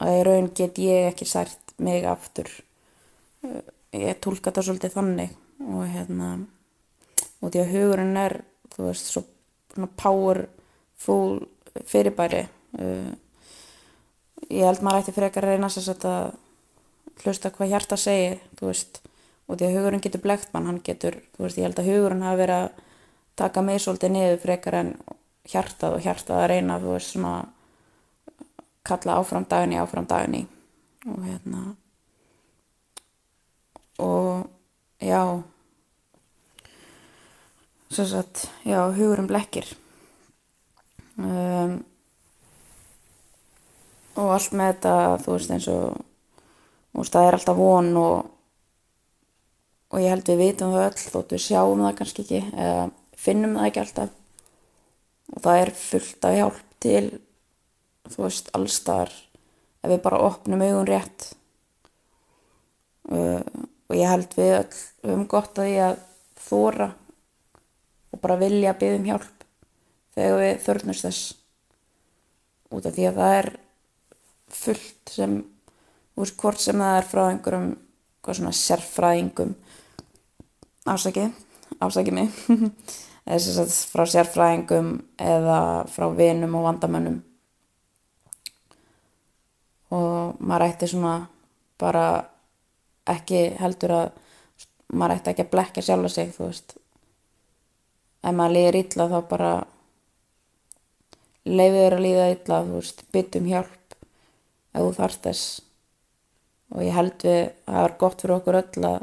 að 0.02 0.16
í 0.16 0.26
raun 0.26 0.50
get 0.58 0.82
ég 0.82 1.06
ekki 1.12 1.30
sært 1.30 1.76
mig 1.78 2.10
aftur. 2.10 2.50
Uh, 3.46 3.62
ég 3.94 4.18
tólka 4.18 4.50
þetta 4.50 4.66
svolítið 4.66 4.98
þannig 4.98 5.38
og 5.62 5.86
hérna, 5.94 6.34
og 7.38 7.54
því 7.54 7.62
að 7.62 7.74
hugurinn 7.76 8.22
er, 8.26 8.38
þú 8.74 8.88
veist, 8.88 9.14
svo 9.14 9.26
svona 9.76 9.92
powerful 10.02 11.44
fyrirbæri. 11.86 12.48
Uh, 12.82 13.12
ég 14.50 14.66
held 14.66 14.82
maður 14.82 15.04
ætti 15.04 15.20
frekar 15.22 15.46
að 15.46 15.54
reyna 15.54 15.70
þess 15.70 15.94
að 15.94 16.40
hlusta 17.22 17.52
hvað 17.52 17.74
hjarta 17.74 17.98
segir, 18.00 18.40
og 18.62 19.58
því 19.58 19.66
að 19.66 19.76
hugurinn 19.76 20.02
getur 20.04 20.22
blekt 20.24 20.52
mann, 20.54 20.68
hann 20.70 20.80
getur, 20.84 21.18
þú 21.36 21.44
veist, 21.44 21.58
ég 21.58 21.68
held 21.68 21.82
að 21.82 21.90
hugurinn 21.90 22.24
hafi 22.24 22.40
verið 22.40 22.62
að 22.62 22.80
taka 23.42 23.64
mig 23.66 23.82
svolítið 23.82 24.14
niður 24.14 24.40
frekar 24.42 24.78
en 24.78 24.94
hjartað 25.52 25.98
og 25.98 26.06
hjartað 26.06 26.40
að 26.40 26.50
reyna, 26.52 26.80
þú 26.80 26.94
veist, 26.94 27.12
svona 27.12 27.34
kalla 28.86 29.20
áfram 29.20 29.46
daginn 29.50 29.76
í, 29.76 29.80
áfram 29.82 30.08
daginn 30.10 30.40
í. 30.40 30.44
Og 31.10 31.24
hérna 31.26 31.62
og 34.02 34.50
já 35.02 35.42
svo 37.92 38.04
sagt, 38.08 38.48
já, 38.64 38.80
hugurinn 38.96 39.28
blekkir. 39.28 39.66
Um, 41.20 41.82
og 44.16 44.32
allt 44.32 44.54
með 44.56 44.72
þetta, 44.72 44.94
þú 45.24 45.34
veist, 45.36 45.52
eins 45.52 45.68
og 45.68 46.00
Veist, 46.92 47.14
það 47.14 47.26
er 47.26 47.36
alltaf 47.38 47.56
von 47.56 47.90
og, 47.96 48.16
og 49.92 50.02
ég 50.02 50.12
held 50.12 50.28
við 50.28 50.42
vitum 50.42 50.74
það 50.74 50.88
öll 50.90 51.04
þótt 51.14 51.34
við 51.34 51.44
sjáum 51.46 51.84
það 51.86 51.98
kannski 52.00 52.24
ekki 52.26 52.40
eða 52.52 52.86
finnum 53.22 53.58
það 53.58 53.68
ekki 53.70 53.82
alltaf. 53.82 54.16
Og 55.32 55.44
það 55.46 55.60
er 55.62 55.74
fullt 55.80 56.26
af 56.28 56.36
hjálp 56.36 56.64
til, 56.82 57.04
þú 58.12 58.24
veist, 58.26 58.50
allstar 58.56 59.12
ef 59.82 59.90
við 59.90 60.02
bara 60.04 60.24
opnum 60.28 60.62
augun 60.62 60.88
rétt. 60.90 61.28
Uh, 63.08 63.40
og 63.90 63.96
ég 63.98 64.08
held 64.08 64.34
við 64.38 64.52
öll 64.56 64.68
við 64.72 65.10
höfum 65.10 65.28
gott 65.30 65.58
að 65.58 65.68
því 65.68 65.78
að 65.86 66.02
þóra 66.42 66.88
og 68.12 68.20
bara 68.22 68.38
vilja 68.40 68.74
byggja 68.78 68.98
um 69.00 69.08
hjálp 69.08 69.46
þegar 70.14 70.38
við 70.42 70.60
þörnust 70.66 71.06
þess. 71.08 71.22
Út 72.72 72.86
af 72.88 72.94
því 72.96 73.08
að 73.08 73.18
það 73.20 73.38
er 73.38 73.50
fullt 74.52 75.12
sem 75.12 75.34
veist, 76.18 76.36
hvort 76.40 76.60
sem 76.60 76.78
það 76.82 76.98
er 76.98 77.08
frá 77.08 77.22
einhverjum 77.28 77.72
hvað 78.22 78.38
svona 78.38 78.54
sérfræðingum. 78.54 79.54
Ásaki 80.86 81.26
ásaki 81.82 82.14
mig. 82.14 82.30
Eða 83.26 83.38
sem 83.38 83.54
sagt 83.54 83.74
frá 83.92 84.02
sérfræðingum 84.10 84.94
eða 85.20 85.58
frá 85.90 86.08
vinum 86.16 86.56
og 86.58 86.66
vandamönnum. 86.66 87.20
Og 89.94 90.40
maður 90.42 90.66
ætti 90.66 90.88
svona 90.90 91.14
bara 91.78 92.06
ekki 93.12 93.44
heldur 93.60 93.94
að 93.94 94.08
maður 94.92 95.18
ætti 95.18 95.32
ekki 95.32 95.46
að 95.46 95.52
blekja 95.52 95.84
sjálfa 95.86 96.10
sig 96.12 96.32
þú 96.34 96.48
veist. 96.48 96.74
Ef 98.22 98.34
maður 98.38 98.56
líður 98.56 98.80
illa 98.82 99.08
þá 99.12 99.18
bara 99.30 99.52
leifið 101.46 101.78
þér 101.78 101.96
að 101.96 102.04
líða 102.06 102.26
illa 102.36 102.62
þú 102.66 102.80
veist, 102.80 103.04
byttum 103.14 103.48
hjálp 103.50 103.96
ef 104.72 104.80
þú 104.82 104.90
þarft 104.98 105.28
þess 105.28 105.46
og 106.72 106.84
ég 106.84 106.94
held 106.96 107.18
við 107.20 107.40
að 107.42 107.74
það 107.74 107.84
er 107.84 107.98
gott 108.00 108.22
fyrir 108.22 108.36
okkur 108.38 108.58
öll 108.62 108.86
að 108.88 108.98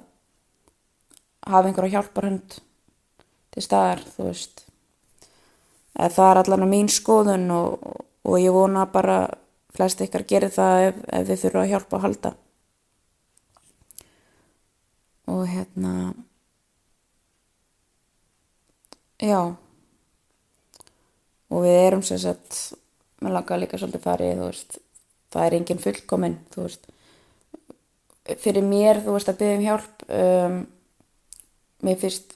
hafa 1.49 1.69
einhverja 1.69 1.93
hjálparhund 1.97 2.57
til 3.53 3.63
staðar, 3.65 4.01
þú 4.15 4.27
veist. 4.29 4.65
Eða 5.97 6.15
það 6.15 6.31
er 6.31 6.41
allan 6.43 6.65
að 6.65 6.73
mín 6.73 6.91
skoðun 6.93 7.47
og, 7.53 7.87
og 8.25 8.37
ég 8.41 8.55
vona 8.55 8.85
bara 8.89 9.19
flest 9.75 10.01
ykkar 10.05 10.25
gerir 10.29 10.53
það 10.53 10.85
ef, 10.87 10.99
ef 11.19 11.29
þið 11.29 11.41
þurfa 11.43 11.63
að 11.63 11.71
hjálpa 11.73 11.97
að 11.97 12.05
halda. 12.07 12.33
Og 15.29 15.41
hérna 15.49 15.93
já. 19.21 19.41
Og 21.49 21.65
við 21.65 21.81
erum 21.83 22.05
sem 22.05 22.21
sagt 22.21 22.61
mér 23.21 23.35
langar 23.35 23.59
líka 23.61 23.77
svolítið 23.77 24.05
farið 24.05 24.37
þú 24.39 24.47
veist, 24.47 24.79
það 25.33 25.45
er 25.45 25.57
engin 25.57 25.83
fullkomin 25.83 26.39
þú 26.53 26.65
veist 26.65 26.89
fyrir 28.37 28.65
mér, 28.65 29.01
þú 29.03 29.15
veist, 29.15 29.31
að 29.31 29.39
byggja 29.39 29.57
um 29.57 29.65
hjálp 29.65 30.03
um, 30.09 30.59
mér 31.87 31.99
fyrst 32.01 32.35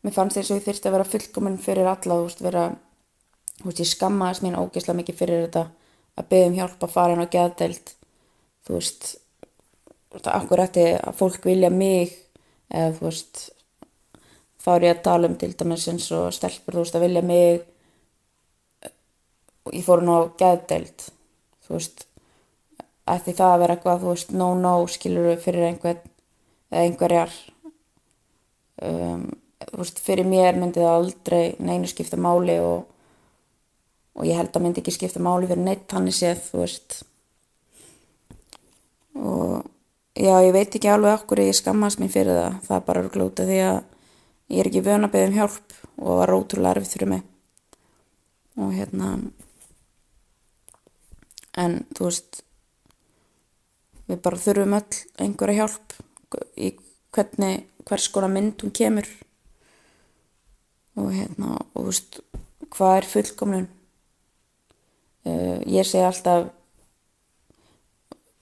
mér 0.00 0.14
fannst 0.16 0.38
þess 0.38 0.52
að 0.52 0.60
ég 0.60 0.66
þyrst 0.66 0.86
að 0.88 0.96
vera 0.96 1.08
fullkomin 1.12 1.58
fyrir 1.60 1.90
alla, 1.90 2.16
þú 2.16 2.26
veist, 2.26 2.42
vera 2.44 2.64
þú 3.60 3.68
veist, 3.68 3.82
ég 3.82 3.90
skammaðist 3.90 4.44
mín 4.44 4.58
ógeðslega 4.58 5.00
mikið 5.00 5.18
fyrir 5.20 5.46
þetta 5.46 5.64
að 6.20 6.28
byggja 6.32 6.50
um 6.50 6.58
hjálp 6.58 6.84
að 6.84 6.94
fara 6.94 7.16
inn 7.16 7.24
á 7.24 7.32
geðdeild 7.34 7.94
þú 8.66 8.76
veist 8.76 9.10
það 10.10 10.34
akkur 10.34 10.64
eftir 10.64 10.92
að 10.98 11.18
fólk 11.20 11.46
vilja 11.46 11.70
mig 11.70 12.14
eða 12.70 12.94
þú 12.96 13.06
veist 13.06 13.42
þá 14.60 14.70
er 14.74 14.86
ég 14.86 14.96
að 14.96 15.04
tala 15.06 15.30
um 15.30 15.36
til 15.40 15.52
dæmis 15.56 15.88
eins 15.92 16.08
og 16.16 16.32
stelpur, 16.34 16.76
þú 16.76 16.84
veist, 16.84 16.96
að 16.96 17.04
vilja 17.06 17.24
mig 17.24 17.62
og 19.68 19.76
ég 19.76 19.84
fór 19.86 20.02
nú 20.04 20.16
á 20.16 20.22
geðdeild 20.40 21.10
þú 21.66 21.76
veist 21.76 22.06
ætti 23.10 23.34
það 23.36 23.54
að 23.54 23.60
vera 23.62 23.76
eitthvað, 23.76 24.02
þú 24.02 24.14
veist, 24.14 24.32
no 24.36 24.48
no 24.58 24.74
skilur 24.90 25.30
við 25.30 25.44
fyrir 25.44 25.68
einhvern 25.68 26.02
eða 26.70 26.84
einhverjar 26.86 27.36
um, 28.86 29.24
þú 29.66 29.82
veist, 29.82 30.00
fyrir 30.04 30.28
mér 30.28 30.58
myndi 30.58 30.82
það 30.82 30.96
aldrei 30.96 31.44
neinu 31.62 31.90
skipta 31.90 32.18
máli 32.20 32.56
og, 32.62 32.86
og 34.16 34.28
ég 34.28 34.38
held 34.38 34.54
að 34.54 34.64
myndi 34.64 34.82
ekki 34.82 34.94
skipta 34.96 35.22
máli 35.22 35.48
fyrir 35.50 35.64
neitt 35.66 35.92
hann 35.94 36.08
í 36.08 36.14
séð, 36.14 36.42
þú 36.48 36.62
veist. 36.62 37.00
Og 39.20 39.66
já, 40.16 40.34
ég 40.46 40.54
veit 40.56 40.76
ekki 40.76 40.90
alveg 40.90 41.20
okkur 41.20 41.44
ég 41.44 41.56
skammast 41.56 42.00
mér 42.00 42.12
fyrir 42.14 42.38
það, 42.38 42.60
það 42.68 42.78
er 42.78 42.86
bara 42.88 43.08
glúta 43.16 43.48
því 43.48 43.60
að 43.66 43.80
ég 44.50 44.62
er 44.62 44.70
ekki 44.70 44.86
vön 44.86 45.06
að 45.06 45.14
beða 45.16 45.30
um 45.30 45.36
hjálp 45.38 45.76
og 46.00 46.22
var 46.22 46.34
ótrúlega 46.34 46.76
erfið 46.76 46.94
fyrir 46.94 47.12
mig. 47.14 47.26
Og 48.60 48.72
hérna 48.74 49.12
en 51.60 51.82
þú 51.96 52.08
veist 52.08 52.42
við 54.10 54.22
bara 54.24 54.40
þurfum 54.42 54.76
öll 54.78 55.00
einhverja 55.22 55.62
hjálp 55.62 55.96
í 56.58 56.72
hvernig 57.14 57.66
hvers 57.88 58.08
konar 58.12 58.32
mynd 58.32 58.62
hún 58.62 58.74
kemur. 58.74 59.08
Og 60.98 61.12
hérna 61.14 61.56
og 61.56 61.76
þú 61.76 61.86
veist 61.88 62.20
hvað 62.70 62.96
er 62.98 63.10
fullkomnun? 63.14 63.68
Uh, 65.26 65.58
ég 65.68 65.86
segi 65.86 66.04
alltaf 66.06 66.48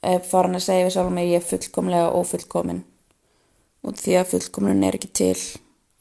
ef 0.09 0.29
farin 0.31 0.57
að 0.57 0.65
segja 0.69 0.87
við 0.87 0.95
sjálf 0.95 1.15
mig 1.15 1.33
ég 1.33 1.41
er 1.41 1.49
fullkomlega 1.49 2.13
ófullkomin. 2.15 2.85
Og 3.87 3.97
því 3.99 4.19
að 4.19 4.31
fullkomnun 4.35 4.85
er 4.87 4.99
ekki 4.99 5.11
til. 5.15 5.39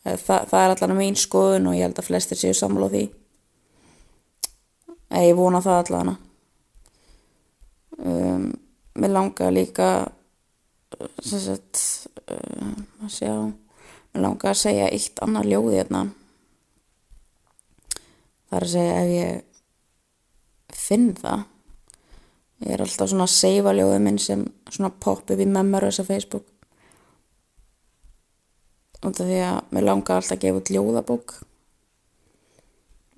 Þa, 0.08 0.44
það 0.48 0.62
er 0.62 0.74
allan 0.74 0.94
að 0.94 1.02
mín 1.02 1.18
skoðun 1.20 1.68
og 1.72 1.76
ég 1.76 1.88
held 1.88 2.00
að 2.00 2.08
flestir 2.08 2.40
séu 2.40 2.56
samla 2.56 2.88
á 2.88 2.94
því. 2.94 3.04
Eða 5.08 5.26
ég 5.28 5.38
vona 5.40 5.64
það 5.64 5.82
allan 5.82 6.14
um, 7.98 8.48
mér 8.98 9.14
langar 9.14 9.54
líka 9.54 9.90
sem 11.22 11.42
sagt 11.44 11.82
að 12.28 13.12
sjá 13.12 13.32
mér 13.38 14.24
langar 14.24 14.54
að 14.54 14.62
segja 14.62 14.88
eitt 14.90 15.22
annar 15.24 15.48
ljóði 15.48 15.78
hérna. 15.78 16.08
Það 18.48 18.58
er 18.58 18.66
að 18.66 18.74
segja 18.74 18.98
ef 19.04 19.14
ég 19.14 20.82
finn 20.88 21.10
það. 21.18 21.46
Ég 22.66 22.74
er 22.74 22.82
alltaf 22.82 23.12
svona 23.12 23.28
að 23.28 23.36
seifa 23.36 23.74
ljóði 23.78 23.98
minn 24.02 24.22
sem 24.22 24.46
svona 24.72 24.94
pop 25.04 25.28
upp 25.28 25.44
í 25.44 25.50
memories 25.50 26.00
á 26.02 26.04
Facebook. 26.08 26.48
Út 29.04 29.20
af 29.22 29.28
því 29.28 29.42
að 29.46 29.60
mér 29.76 29.86
langar 29.86 30.22
alltaf 30.22 30.38
að 30.38 30.46
gefa 30.46 30.62
út 30.64 30.72
ljóðabók. 30.74 31.36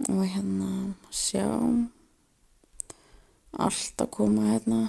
Og 0.10 0.24
hérna 0.26 0.72
sjá. 1.14 1.48
Allt 3.60 4.04
að 4.04 4.12
koma 4.14 4.52
hérna 4.52 4.82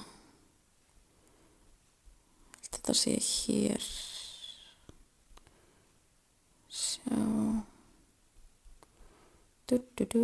þetta 2.75 2.95
sé 2.97 3.17
hér. 3.21 3.87
Sjá. 6.71 7.19
Du 9.69 9.79
du 9.97 10.05
du. 10.11 10.23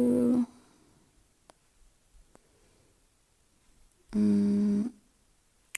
Mm, 4.17 4.91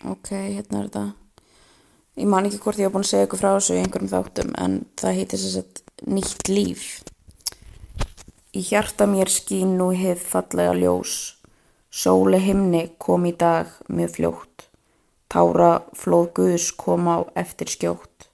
ok, 0.04 0.28
hérna 0.30 0.82
er 0.82 0.90
þetta. 0.90 1.06
Ég 2.18 2.26
man 2.30 2.46
ekki 2.46 2.60
hvort 2.62 2.78
ég 2.78 2.88
hef 2.88 2.94
búin 2.94 3.06
að 3.06 3.10
segja 3.12 3.26
ykkur 3.28 3.40
frá 3.40 3.50
þessu 3.56 3.76
í 3.76 3.82
einhverjum 3.82 4.12
þáttum 4.12 4.54
en 4.58 4.78
það 4.98 5.18
heitir 5.18 5.42
þess 5.42 5.60
að 5.62 5.82
nýtt 6.14 6.52
líf. 6.52 6.86
Í 8.54 8.62
hjarta 8.70 9.06
mér 9.10 9.30
skín 9.30 9.76
nú 9.78 9.90
hið 9.94 10.22
fallega 10.22 10.74
ljós. 10.78 11.16
Sóli 11.88 12.40
himni 12.42 12.88
kom 13.00 13.26
í 13.26 13.34
dag 13.38 13.70
mjög 13.88 14.16
fljótt 14.16 14.67
tára 15.32 15.72
flóð 15.96 16.32
guðs 16.38 16.70
kom 16.82 17.08
á 17.08 17.24
eftir 17.42 17.70
skjótt 17.74 18.28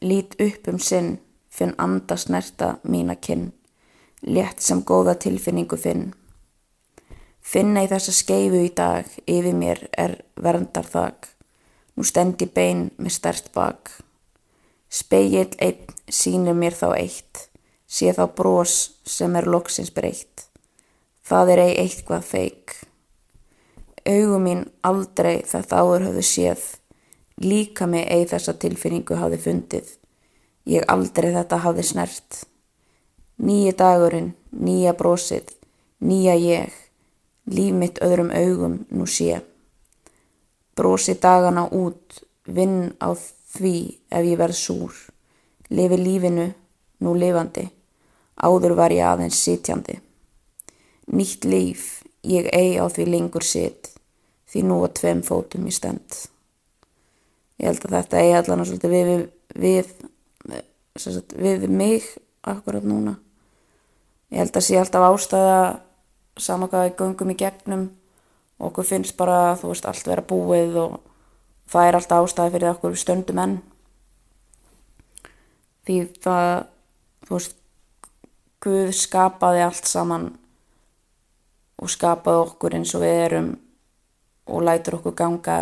lít 0.00 0.36
upp 0.48 0.68
um 0.72 0.78
sinn 0.78 1.16
finn 1.50 1.74
anda 1.78 2.16
snerta 2.16 2.76
mína 2.82 3.16
kinn 3.28 3.52
létt 4.22 4.60
sem 4.60 4.82
góða 4.82 5.16
tilfinningu 5.26 5.78
finn 5.80 6.10
finna 7.40 7.86
í 7.86 7.90
þessa 7.92 8.12
skeifu 8.12 8.66
í 8.66 8.74
dag 8.82 9.08
yfir 9.26 9.54
mér 9.54 9.86
er 9.96 10.20
verndar 10.36 10.86
þak 10.90 11.36
Nú 11.96 12.04
stendi 12.04 12.44
bein 12.44 12.90
með 13.00 13.14
stert 13.14 13.46
bak. 13.54 13.88
Spegill 14.92 15.56
einn 15.64 15.94
sínir 16.12 16.56
mér 16.56 16.74
þá 16.76 16.90
eitt, 16.98 17.46
sé 17.88 18.12
þá 18.12 18.26
brós 18.36 18.74
sem 19.08 19.32
er 19.40 19.48
loksins 19.48 19.88
breytt. 19.96 20.44
Það 21.24 21.54
er 21.54 21.62
ei 21.64 21.72
eitthvað 21.86 22.28
feik. 22.28 22.74
Augum 24.06 24.44
mín 24.46 24.64
aldrei 24.86 25.40
þetta 25.42 25.80
áður 25.82 26.04
höfðu 26.08 26.22
séð, 26.22 26.64
líka 27.42 27.88
mig 27.90 28.06
ei 28.06 28.26
þessa 28.30 28.54
tilfinningu 28.54 29.18
hafði 29.18 29.40
fundið. 29.42 29.88
Ég 30.66 30.86
aldrei 30.90 31.32
þetta 31.34 31.58
hafði 31.64 31.84
snert. 31.90 32.44
Nýja 33.42 33.74
dagurinn, 33.76 34.30
nýja 34.50 34.94
brósið, 34.96 35.50
nýja 36.00 36.36
ég, 36.38 36.70
líf 37.50 37.74
mitt 37.74 37.98
öðrum 38.02 38.30
augum 38.30 38.78
nú 38.90 39.06
sé. 39.10 39.40
Brosi 40.76 41.16
dagana 41.18 41.66
út, 41.72 42.22
vinn 42.46 42.94
á 43.02 43.10
því 43.56 43.76
ef 44.10 44.24
ég 44.24 44.38
verð 44.38 44.58
súr. 44.58 44.94
Lifi 45.70 45.98
lífinu, 45.98 46.46
nú 47.02 47.14
lifandi, 47.18 47.66
áður 48.38 48.76
var 48.78 48.94
ég 48.94 49.06
aðeins 49.08 49.42
sitjandi. 49.42 49.98
Nýtt 51.10 51.44
líf, 51.44 52.04
ég 52.22 52.46
eigi 52.54 52.78
á 52.78 52.86
því 52.86 53.10
lengur 53.10 53.46
sitt, 53.46 53.95
því 54.50 54.62
nú 54.66 54.78
á 54.84 54.88
tveim 54.94 55.22
fótum 55.26 55.66
ég 55.68 55.76
stend. 55.76 56.20
Ég 57.58 57.70
held 57.70 57.86
að 57.86 57.96
þetta 57.96 58.22
eigi 58.22 58.36
allan 58.40 58.62
að 58.62 58.70
svolítið 58.70 58.94
við, 58.94 59.12
við, 59.56 59.92
við, 61.02 61.60
við 61.60 61.68
mig 61.72 62.08
akkurat 62.46 62.84
núna. 62.86 63.16
Ég 64.30 64.42
held 64.42 64.58
að 64.58 64.66
sé 64.66 64.78
alltaf 64.80 65.06
ástæða 65.06 65.60
saman 66.36 66.70
hvað 66.70 66.88
við 66.88 66.96
göngum 67.00 67.32
í 67.32 67.38
gegnum 67.40 67.84
og 68.58 68.70
okkur 68.70 68.88
finnst 68.88 69.16
bara 69.16 69.56
þú 69.60 69.72
veist 69.72 69.86
allt 69.88 70.08
vera 70.08 70.24
búið 70.24 70.78
og 70.82 70.96
það 71.70 71.88
er 71.88 71.98
alltaf 71.98 72.26
ástæði 72.26 72.54
fyrir 72.54 72.72
okkur 72.72 72.98
stöndum 73.00 73.40
enn 73.42 73.56
því 75.86 76.00
það 76.24 76.50
þú 77.28 77.38
veist 77.38 77.62
Guð 78.66 78.88
skapaði 78.96 79.60
allt 79.62 79.86
saman 79.86 80.30
og 81.76 81.90
skapaði 81.92 82.40
okkur 82.46 82.74
eins 82.78 82.94
og 82.96 83.02
við 83.04 83.18
erum 83.26 83.50
og 84.46 84.62
lætur 84.62 84.98
okkur 85.00 85.14
ganga 85.18 85.56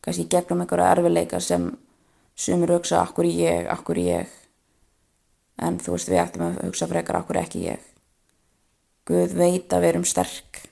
kannski 0.00 0.28
gegnum 0.30 0.62
einhverja 0.62 0.92
erfileika 0.94 1.40
sem 1.40 1.70
sumir 2.36 2.72
hugsa 2.72 3.02
akkur 3.02 3.28
ég, 3.28 3.68
akkur 3.68 3.98
ég? 4.00 4.28
En 5.60 5.78
þú 5.78 5.96
veist 5.96 6.08
við 6.08 6.22
ættum 6.22 6.46
að 6.46 6.60
hugsa 6.68 6.88
frekar 6.88 7.20
akkur 7.20 7.40
ekki 7.42 7.66
ég? 7.66 7.82
Guð 9.08 9.34
veit 9.36 9.72
að 9.72 9.82
við 9.82 9.92
erum 9.92 10.06
sterk. 10.08 10.62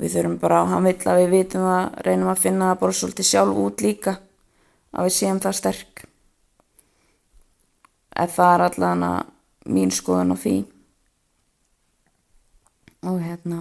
Við 0.00 0.16
þurfum 0.16 0.36
bara, 0.40 0.64
hann 0.68 0.86
vill 0.88 1.08
að 1.12 1.22
við 1.22 1.34
vitum 1.36 1.66
að 1.68 1.98
reynum 2.06 2.32
að 2.32 2.42
finna 2.44 2.74
bara 2.80 2.96
svolítið 2.96 3.28
sjálf 3.30 3.58
út 3.60 3.84
líka 3.84 4.16
að 4.90 5.08
við 5.08 5.16
séum 5.16 5.40
það 5.40 5.58
sterk. 5.58 6.04
Eða 8.16 8.34
það 8.36 8.54
er 8.54 8.64
allan 8.66 9.04
að 9.06 9.18
mín 9.76 9.92
skoðun 9.94 10.34
á 10.34 10.36
því. 10.40 10.56
Og 13.08 13.20
hérna 13.24 13.60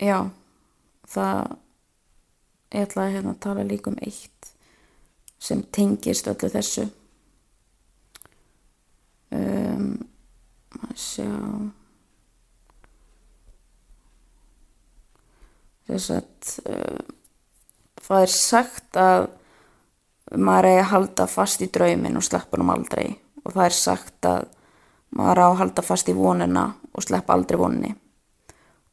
já 0.00 0.30
það 1.06 1.56
ég 2.74 2.86
ætla 2.86 3.06
að 3.06 3.14
hérna 3.14 3.34
tala 3.40 3.64
líka 3.66 3.90
um 3.90 3.98
eitt 4.02 4.52
sem 5.38 5.62
tengist 5.72 6.28
öllu 6.30 6.50
þessu. 6.50 6.86
Um, 9.36 9.90
að 10.80 10.94
sjá. 11.00 11.28
Þess 15.86 16.10
að 16.16 16.54
uh, 16.72 17.02
það 18.02 18.24
er 18.24 18.32
sagt 18.34 18.98
að 19.00 19.28
maður 20.34 20.70
eigi 20.72 20.80
að 20.82 20.90
halda 20.94 21.28
fast 21.30 21.62
í 21.62 21.70
draumin 21.72 22.18
og 22.18 22.26
sleppa 22.26 22.58
hann 22.58 22.72
aldrei. 22.74 23.12
Og 23.44 23.54
það 23.54 23.68
er 23.68 23.78
sagt 23.78 24.26
að 24.26 24.48
maður 25.16 25.42
á 25.44 25.46
að 25.46 25.60
halda 25.62 25.86
fast 25.86 26.10
í 26.10 26.16
vonina 26.16 26.66
og 26.96 27.06
sleppa 27.06 27.36
aldrei 27.36 27.60
voninni 27.60 27.94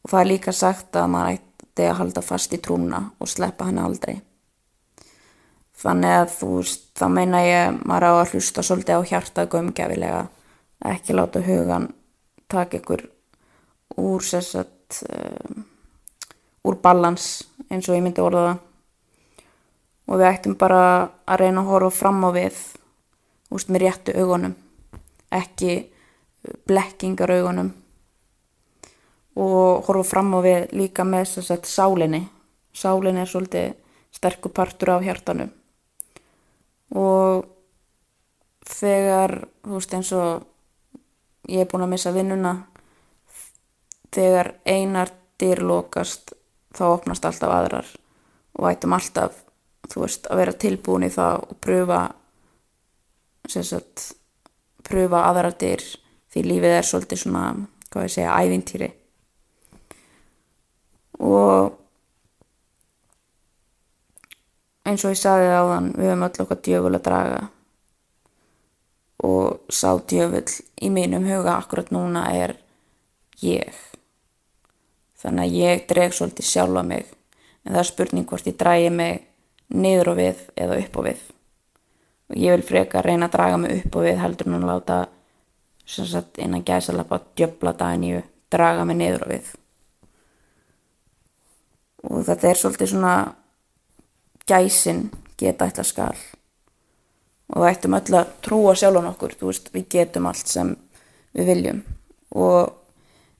og 0.03 0.11
það 0.11 0.19
er 0.19 0.29
líka 0.29 0.53
sagt 0.55 0.95
að 0.99 1.09
maður 1.15 1.39
ætti 1.39 1.87
að 1.87 1.97
halda 2.01 2.23
fast 2.25 2.53
í 2.53 2.59
trúna 2.61 3.01
og 3.19 3.31
sleppa 3.31 3.69
hann 3.69 3.81
aldrei. 3.81 4.19
Þannig 5.83 6.15
að 6.19 6.29
þú 6.37 6.49
veist 6.59 6.85
þá 6.99 7.05
meina 7.11 7.41
ég 7.43 7.79
maður 7.83 8.07
á 8.07 8.11
að 8.21 8.33
hlusta 8.33 8.63
svolítið 8.63 8.99
á 8.99 9.07
hjartað 9.09 9.49
gömgefilega 9.55 10.21
ekki 10.93 11.15
láta 11.15 11.41
hugan 11.43 11.89
taka 12.51 12.79
ykkur 12.79 13.07
úr 13.99 14.23
sessat 14.23 15.01
um, 15.09 15.63
úr 16.63 16.77
balans 16.83 17.47
eins 17.69 17.89
og 17.89 17.97
ég 17.97 18.05
myndi 18.05 18.23
orða 18.23 18.45
það. 18.47 18.61
Og 20.03 20.19
við 20.19 20.27
ættum 20.27 20.55
bara 20.59 20.83
að 21.23 21.39
reyna 21.39 21.63
að 21.63 21.69
horfa 21.71 21.95
fram 21.95 22.25
á 22.27 22.29
við 22.35 22.57
úst, 23.55 23.69
með 23.71 23.85
réttu 23.85 24.15
augunum 24.19 24.55
ekki 25.33 25.77
blekkingar 26.67 27.31
augunum 27.31 27.71
og 29.35 29.85
horfa 29.87 30.03
fram 30.09 30.33
á 30.37 30.39
við 30.45 30.75
líka 30.77 31.05
með 31.07 31.35
þess 31.35 31.55
að 31.55 31.69
sálinni. 31.69 32.21
Sálinni 32.73 33.21
er 33.21 33.29
svolítið 33.29 33.73
sterkur 34.13 34.53
partur 34.53 34.93
af 34.93 35.05
hjartanu 35.05 35.49
og 36.93 37.47
þegar 38.69 39.39
þú 39.65 39.79
veist 39.79 39.95
eins 39.97 40.11
og 40.15 40.45
ég 41.49 41.63
er 41.63 41.69
búin 41.71 41.85
að 41.87 41.93
missa 41.95 42.13
vinnuna 42.13 42.53
þegar 44.13 44.53
einar 44.69 45.11
dyr 45.41 45.63
lokast 45.65 46.35
þá 46.77 46.83
opnast 46.91 47.25
alltaf 47.25 47.53
aðrar 47.53 47.89
og 48.59 48.69
ættum 48.69 48.93
alltaf 48.93 49.41
þú 49.89 50.05
veist, 50.05 50.29
að 50.29 50.39
vera 50.43 50.59
tilbúin 50.63 51.07
í 51.07 51.13
það 51.13 51.47
og 51.49 51.59
pröfa 51.63 52.01
sagt 53.49 54.13
pröfa 54.85 55.25
aðra 55.27 55.51
dyr 55.59 55.81
því 56.33 56.43
lífið 56.45 56.77
er 56.77 56.87
svolítið 56.87 57.23
svona 57.25 57.47
hvað 57.89 58.05
ég 58.07 58.13
segja, 58.13 58.37
ævintýri 58.37 58.89
og 61.19 61.73
eins 64.83 65.03
og 65.05 65.13
ég 65.13 65.19
sagði 65.19 65.51
áðan 65.53 65.91
við 65.95 66.11
höfum 66.11 66.25
öll 66.27 66.43
okkar 66.43 66.61
djöful 66.67 66.93
að 66.93 67.05
draga. 67.07 67.41
Og 69.23 69.71
sá 69.71 69.89
djöful 70.11 70.43
í 70.83 70.91
mínum 70.91 71.27
huga 71.27 71.57
akkurat 71.57 71.91
núna 71.95 72.25
er 72.35 72.57
ég. 73.43 73.71
Þannig 75.23 75.45
að 75.45 75.59
ég 75.61 75.85
dreg 75.87 76.15
svolítið 76.15 76.49
sjálfa 76.49 76.83
mig. 76.83 77.07
En 77.63 77.71
það 77.71 77.83
er 77.83 77.91
spurning 77.91 78.27
hvort 78.27 78.49
ég 78.49 78.59
drægi 78.59 78.91
mig 78.91 79.23
niður 79.73 80.13
og 80.13 80.19
við 80.19 80.43
eða 80.59 80.79
upp 80.83 80.99
og 80.99 81.07
við. 81.07 81.23
Og 82.31 82.39
ég 82.39 82.57
vil 82.57 82.67
freka 82.67 83.03
reyna 83.03 83.29
að 83.29 83.37
draga 83.37 83.59
mig 83.61 83.77
upp 83.79 83.95
og 83.95 84.07
við 84.09 84.19
heldur 84.19 84.51
að 84.57 84.67
láta 84.67 85.01
sem 85.85 86.07
sagt 86.07 86.39
innan 86.39 86.63
gæsalappa 86.63 87.21
djöbla 87.35 87.73
daginn 87.79 88.07
í 88.07 88.15
draga 88.51 88.85
mig 88.87 88.99
niður 88.99 89.27
og 89.27 89.33
við 89.33 89.51
og 92.09 92.23
þetta 92.27 92.49
er 92.49 92.59
svolítið 92.59 92.93
svona 92.93 93.15
gæsin 94.49 95.05
geta 95.39 95.67
eitthvað 95.67 95.89
skal. 95.89 96.23
Og 97.53 97.61
það 97.61 97.69
ættum 97.71 97.97
öll 97.97 98.17
að 98.19 98.31
trúa 98.45 98.75
sjálfan 98.77 99.11
okkur 99.11 99.35
veist, 99.41 99.69
við 99.73 99.89
getum 99.97 100.27
allt 100.29 100.49
sem 100.49 100.73
við 101.35 101.51
viljum. 101.51 101.83
Og 102.33 102.73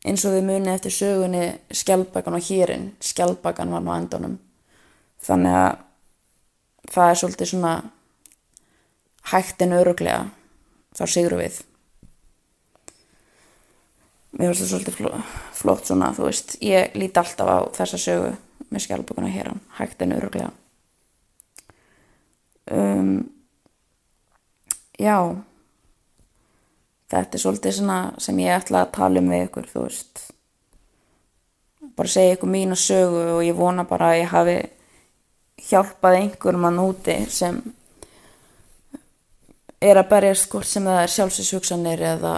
eins 0.05 0.25
og 0.27 0.35
við 0.35 0.47
munið 0.47 0.73
eftir 0.75 0.95
sögunni 0.95 1.43
skjálpakan 1.73 2.37
og 2.37 2.45
hýrin 2.45 2.89
skjálpakan 3.03 3.71
var 3.73 3.83
nú 3.83 3.93
endunum 3.95 4.37
þannig 5.23 5.57
að 5.57 5.77
það 6.91 7.09
er 7.09 7.19
svolítið 7.21 7.51
svona 7.53 7.73
hægtin 9.31 9.75
öruglega 9.77 10.25
þá 10.97 11.03
sigru 11.07 11.39
við. 11.39 11.61
Mér 14.33 14.51
finnst 14.51 14.63
það 14.65 14.71
svolítið 14.73 15.23
flott 15.53 15.87
svona 15.87 16.11
þú 16.17 16.27
veist, 16.27 16.57
ég 16.65 16.97
líti 16.97 17.21
alltaf 17.21 17.47
á 17.49 17.59
þessa 17.77 18.01
sögu 18.01 18.33
með 18.73 18.85
skjálpakana 18.87 19.31
hér 19.31 19.53
hægtin 19.77 20.17
öruglega 20.17 20.51
um, 22.71 23.29
já. 24.99 25.17
Þetta 27.13 27.37
er 27.37 27.41
svolítið 27.41 27.75
svona 27.77 27.97
sem 28.21 28.39
ég 28.41 28.55
ætla 28.57 28.85
að 28.85 28.93
tala 28.95 29.21
um 29.21 29.29
við 29.29 29.45
ykkur 29.47 29.69
þú 29.69 29.85
veist. 29.85 30.23
Bara 31.93 32.09
segja 32.09 32.37
ykkur 32.37 32.49
mína 32.49 32.77
sögu 32.79 33.23
og 33.35 33.43
ég 33.45 33.57
vona 33.57 33.85
bara 33.85 34.13
að 34.13 34.21
ég 34.23 34.33
hafi 34.33 34.57
hjálpað 35.69 36.19
einhverjum 36.19 36.69
að 36.69 36.77
núti 36.79 37.17
sem 37.31 37.59
er 39.83 39.99
að 39.99 40.09
berjast 40.09 40.49
hvort 40.51 40.67
sem 40.67 40.87
það 40.87 41.01
er 41.03 41.13
sjálfsvíshugsanir 41.13 42.05
eða, 42.13 42.35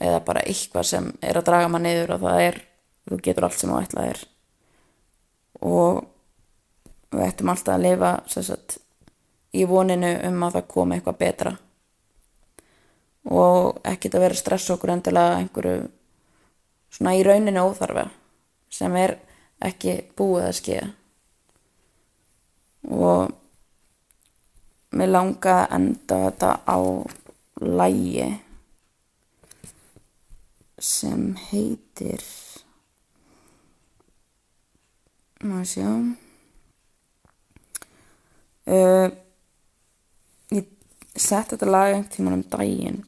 eða 0.00 0.24
bara 0.24 0.42
eitthvað 0.48 0.88
sem 0.88 1.12
er 1.22 1.38
að 1.38 1.46
draga 1.50 1.70
maður 1.70 1.84
niður 1.86 2.14
og 2.16 2.24
það 2.24 2.42
er, 2.48 2.60
þú 3.08 3.20
getur 3.28 3.46
allt 3.46 3.60
sem 3.60 3.70
þú 3.70 3.80
ætlað 3.84 4.10
er 4.14 4.22
og 5.64 6.04
við 7.12 7.24
ættum 7.24 7.52
alltaf 7.52 7.74
að 7.74 7.84
lifa 7.86 8.12
sagt, 8.28 8.78
í 9.56 9.64
voninu 9.68 10.12
um 10.28 10.42
að 10.46 10.58
það 10.58 10.68
komi 10.74 10.98
eitthvað 10.98 11.20
betra. 11.22 11.54
Og 13.28 13.80
ekkert 13.84 14.16
að 14.16 14.24
vera 14.26 14.38
stress 14.38 14.70
okkur 14.72 14.94
endilega 14.94 15.40
einhverju 15.40 15.88
svona 16.92 17.16
í 17.18 17.24
rauninu 17.26 17.66
óþarfa 17.68 18.06
sem 18.72 18.94
er 18.96 19.16
ekki 19.64 19.98
búið 20.16 20.46
að 20.48 20.56
skeiða 20.60 20.88
og 22.88 23.32
mér 24.96 25.10
langa 25.10 25.54
að 25.64 25.72
enda 25.76 26.18
þetta 26.24 26.50
á 26.64 26.78
lægi 27.60 28.28
sem 30.78 31.24
heitir 31.50 32.22
maður 35.44 35.68
sjá? 35.70 35.90
Uh, 38.68 39.08
ég 40.52 40.66
sett 41.14 41.54
þetta 41.54 41.68
lag 41.68 41.92
einhvern 41.92 42.10
tíman 42.12 42.36
um 42.40 42.44
daginn 42.52 43.04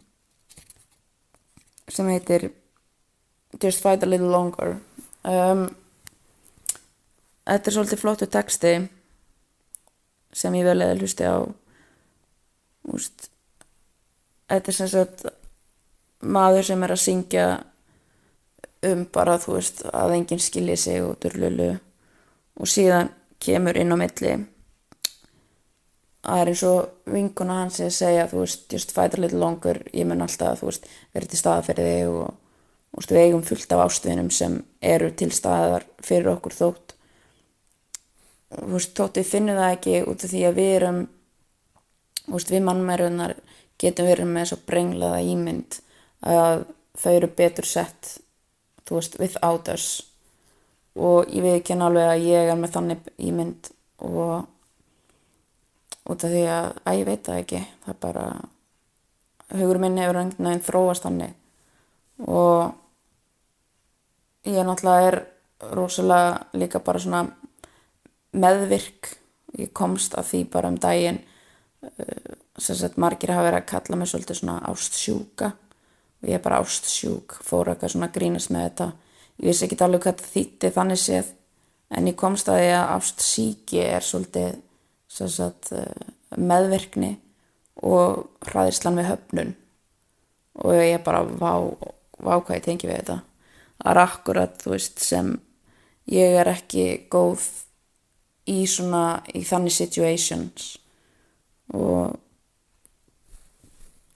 sem 1.90 2.08
heitir 2.08 2.52
Just 3.60 3.82
Fight 3.82 4.04
a 4.06 4.06
Little 4.06 4.30
Longer. 4.30 4.76
Um, 5.26 5.66
þetta 7.44 7.70
er 7.70 7.74
svolítið 7.74 8.00
flottu 8.00 8.28
texti 8.30 8.74
sem 10.32 10.54
ég 10.54 10.68
vel 10.68 10.78
eða 10.84 11.00
hlusti 11.00 11.26
á 11.26 11.42
úst, 12.94 13.26
þetta 14.48 14.70
er 14.70 14.76
sem 14.78 14.90
sagt 14.92 15.26
maður 16.22 16.68
sem 16.70 16.86
er 16.86 16.94
að 16.94 17.02
syngja 17.02 17.46
um 18.86 19.04
bara 19.12 19.36
þú 19.42 19.58
veist 19.58 19.82
að 19.90 20.14
enginn 20.16 20.42
skilji 20.42 20.76
sig 20.78 21.02
og 21.04 21.18
durlulu 21.20 21.72
og 22.60 22.68
síðan 22.68 23.10
kemur 23.40 23.78
inn 23.80 23.94
á 23.94 23.96
milli. 23.96 24.34
Það 26.20 26.42
er 26.42 26.50
eins 26.52 26.62
og 26.68 27.10
vinkuna 27.14 27.62
hans 27.62 27.80
að 27.80 27.94
segja 27.96 28.28
þú 28.28 28.42
veist, 28.42 28.66
just 28.68 28.92
fight 28.92 29.16
a 29.16 29.20
little 29.22 29.40
longer. 29.40 29.80
Ég 29.96 30.04
mun 30.06 30.20
alltaf, 30.20 30.60
þú 30.60 30.68
veist, 30.68 30.88
verið 31.16 31.32
til 31.32 31.40
staða 31.40 31.64
fyrir 31.70 31.88
þig 31.88 32.14
og, 32.20 32.34
og 32.92 33.08
við 33.08 33.22
eigum 33.24 33.44
fullt 33.48 33.72
af 33.72 33.84
ástvinum 33.86 34.30
sem 34.34 34.60
eru 34.84 35.08
til 35.16 35.30
staðar 35.32 35.88
fyrir 36.04 36.34
okkur 36.34 36.58
þótt 36.58 36.96
þú 38.50 38.74
veist, 38.74 38.94
þótt 38.98 39.20
við 39.20 39.30
finnum 39.30 39.58
það 39.60 39.76
ekki 39.76 39.96
út 40.10 40.24
af 40.24 40.32
því 40.32 40.42
að 40.48 40.58
við 40.58 40.72
erum 40.78 41.00
þú 42.26 42.34
veist, 42.34 42.52
við 42.52 42.66
mannmærunar 42.66 43.36
getum 43.80 44.10
verið 44.10 44.32
með 44.34 44.50
svo 44.50 44.60
brenglaða 44.66 45.22
ímynd 45.24 45.78
að 46.26 46.64
þau 47.00 47.12
eru 47.12 47.30
betur 47.38 47.68
sett 47.68 48.16
þú 48.88 48.98
veist, 48.98 49.18
without 49.22 49.70
us 49.72 49.88
og 50.98 51.28
ég 51.30 51.44
veit 51.44 51.60
ekki 51.60 51.76
alveg 51.78 52.08
að 52.10 52.24
ég 52.26 52.50
er 52.50 52.58
með 52.58 52.74
þannig 52.76 53.12
ímynd 53.22 53.70
og 54.06 54.48
út 56.10 56.24
af 56.24 56.32
því 56.32 56.44
að, 56.50 56.70
að 56.84 56.98
ég 56.98 57.06
veit 57.06 57.26
það 57.26 57.42
ekki. 57.44 57.60
Það 57.84 57.92
er 57.94 58.00
bara 58.02 58.24
hugur 59.54 59.80
minn 59.82 59.98
hefur 60.00 60.20
einhvern 60.20 60.48
veginn 60.48 60.66
þróast 60.66 61.06
þannig. 61.06 61.36
Og 62.26 62.72
ég 64.48 64.66
náttúrulega 64.66 65.10
er 65.10 65.18
rosalega 65.76 66.58
líka 66.58 66.82
bara 66.84 67.02
svona 67.02 67.24
meðvirk. 68.32 69.14
Ég 69.58 69.72
komst 69.74 70.14
að 70.18 70.28
því 70.30 70.44
bara 70.50 70.70
um 70.70 70.78
daginn 70.80 71.18
uh, 71.20 72.34
sem 72.60 72.76
sagt 72.78 72.98
margir 73.00 73.32
hafa 73.34 73.48
verið 73.48 73.62
að 73.62 73.70
kalla 73.72 73.98
mig 74.00 74.10
svolítið 74.10 74.40
svona 74.40 74.58
ástsjúka. 74.70 75.52
Og 76.20 76.28
ég 76.28 76.38
er 76.38 76.44
bara 76.44 76.60
ástsjúk 76.62 77.38
fór 77.46 77.72
eitthvað 77.72 77.94
svona 77.94 78.12
grínast 78.14 78.52
með 78.52 78.68
þetta 78.68 78.90
ég 79.40 79.48
vissi 79.48 79.66
ekki 79.66 79.78
alveg 79.84 80.04
hvað 80.04 80.18
þetta 80.18 80.32
þýtti 80.34 80.72
þannig 80.76 81.00
séð. 81.00 81.32
En 81.90 82.06
ég 82.06 82.18
komst 82.18 82.48
að 82.48 82.60
því 82.60 82.68
að 82.76 82.92
ást 82.94 83.24
síki 83.24 83.80
er 83.82 84.06
svolítið 84.06 84.60
sagt, 85.10 85.72
eh, 85.74 86.12
meðverkni 86.38 87.16
og 87.82 88.28
hraðislan 88.46 89.00
við 89.00 89.10
höfnun. 89.10 89.54
Og 90.60 90.76
ég 90.76 91.02
bara 91.04 91.24
vá, 91.24 91.52
vá 92.20 92.34
hvað 92.38 92.56
ég 92.60 92.66
tengi 92.68 92.86
við 92.86 93.00
þetta. 93.00 93.22
Það 93.80 93.90
er 93.90 94.02
akkurat 94.04 94.58
þú 94.60 94.70
veist 94.76 95.00
sem 95.02 95.40
ég 96.06 96.36
er 96.40 96.52
ekki 96.52 97.08
góð 97.10 97.46
í 98.46 98.66
svona 98.66 99.22
í 99.34 99.42
þannig 99.42 99.72
situations. 99.72 100.76
Og 101.74 102.18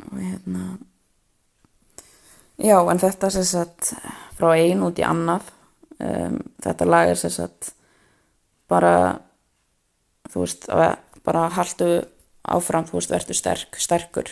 og 0.05 0.21
hérna 0.21 0.79
já 2.59 2.79
en 2.79 3.03
þetta 3.03 3.31
sem 3.31 3.47
sagt 3.49 3.95
frá 4.39 4.53
ein 4.55 4.83
út 4.87 4.99
í 4.99 5.07
annað 5.07 5.49
um, 5.99 6.39
þetta 6.63 6.89
lag 6.89 7.13
er 7.13 7.19
sagt 7.19 7.73
bara 8.71 8.95
þú 10.31 10.45
veist 10.45 10.69
bara 11.25 11.49
haldu 11.55 11.91
áfram 12.45 12.87
þú 12.89 12.99
veist 12.99 13.13
verður 13.13 13.39
sterk, 13.39 13.81
sterkur. 13.81 14.31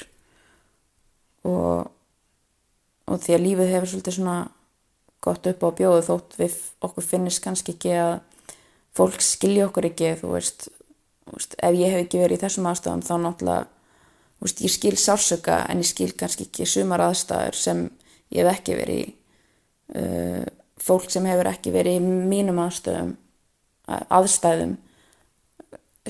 Og 1.49 1.91
og 3.11 3.19
því 3.21 3.35
að 3.35 3.43
lífið 3.45 3.73
hefur 3.75 3.91
svolítið 3.91 4.15
svona 4.17 4.37
gott 5.23 5.47
upp 5.51 5.65
á 5.67 5.69
bjóðu 5.79 6.05
þótt 6.07 6.37
við 6.39 6.55
okkur 6.87 7.05
finnist 7.05 7.43
kannski 7.45 7.75
ekki 7.75 7.97
að 7.99 8.13
fólk 8.97 9.25
skilja 9.25 9.67
okkur 9.69 9.89
ekki 9.91 10.13
þú 10.21 10.31
veist, 10.37 10.69
þú 11.27 11.37
veist 11.37 11.57
ef 11.59 11.79
ég 11.79 11.93
hef 11.93 12.05
ekki 12.07 12.21
verið 12.23 12.39
í 12.39 12.43
þessum 12.45 12.69
aðstæðum 12.71 13.03
þá 13.07 13.15
náttúrulega 13.25 13.67
þú 13.67 14.47
veist, 14.47 14.63
ég 14.63 14.75
skil 14.77 14.95
sársöka 15.03 15.59
en 15.67 15.83
ég 15.83 15.91
skil 15.91 16.11
kannski 16.19 16.47
ekki 16.49 16.69
sumar 16.71 17.05
aðstæður 17.09 17.59
sem 17.59 17.85
ég 18.33 18.45
hef 18.45 18.59
ekki 18.59 18.79
verið 18.79 19.03
í 19.03 19.09
uh, 20.01 20.47
fólk 20.83 21.11
sem 21.13 21.27
hefur 21.29 21.51
ekki 21.53 21.75
verið 21.75 22.01
í 22.01 22.07
mínum 22.33 22.61
aðstöðum 22.63 23.17
aðstæðum 23.87 24.77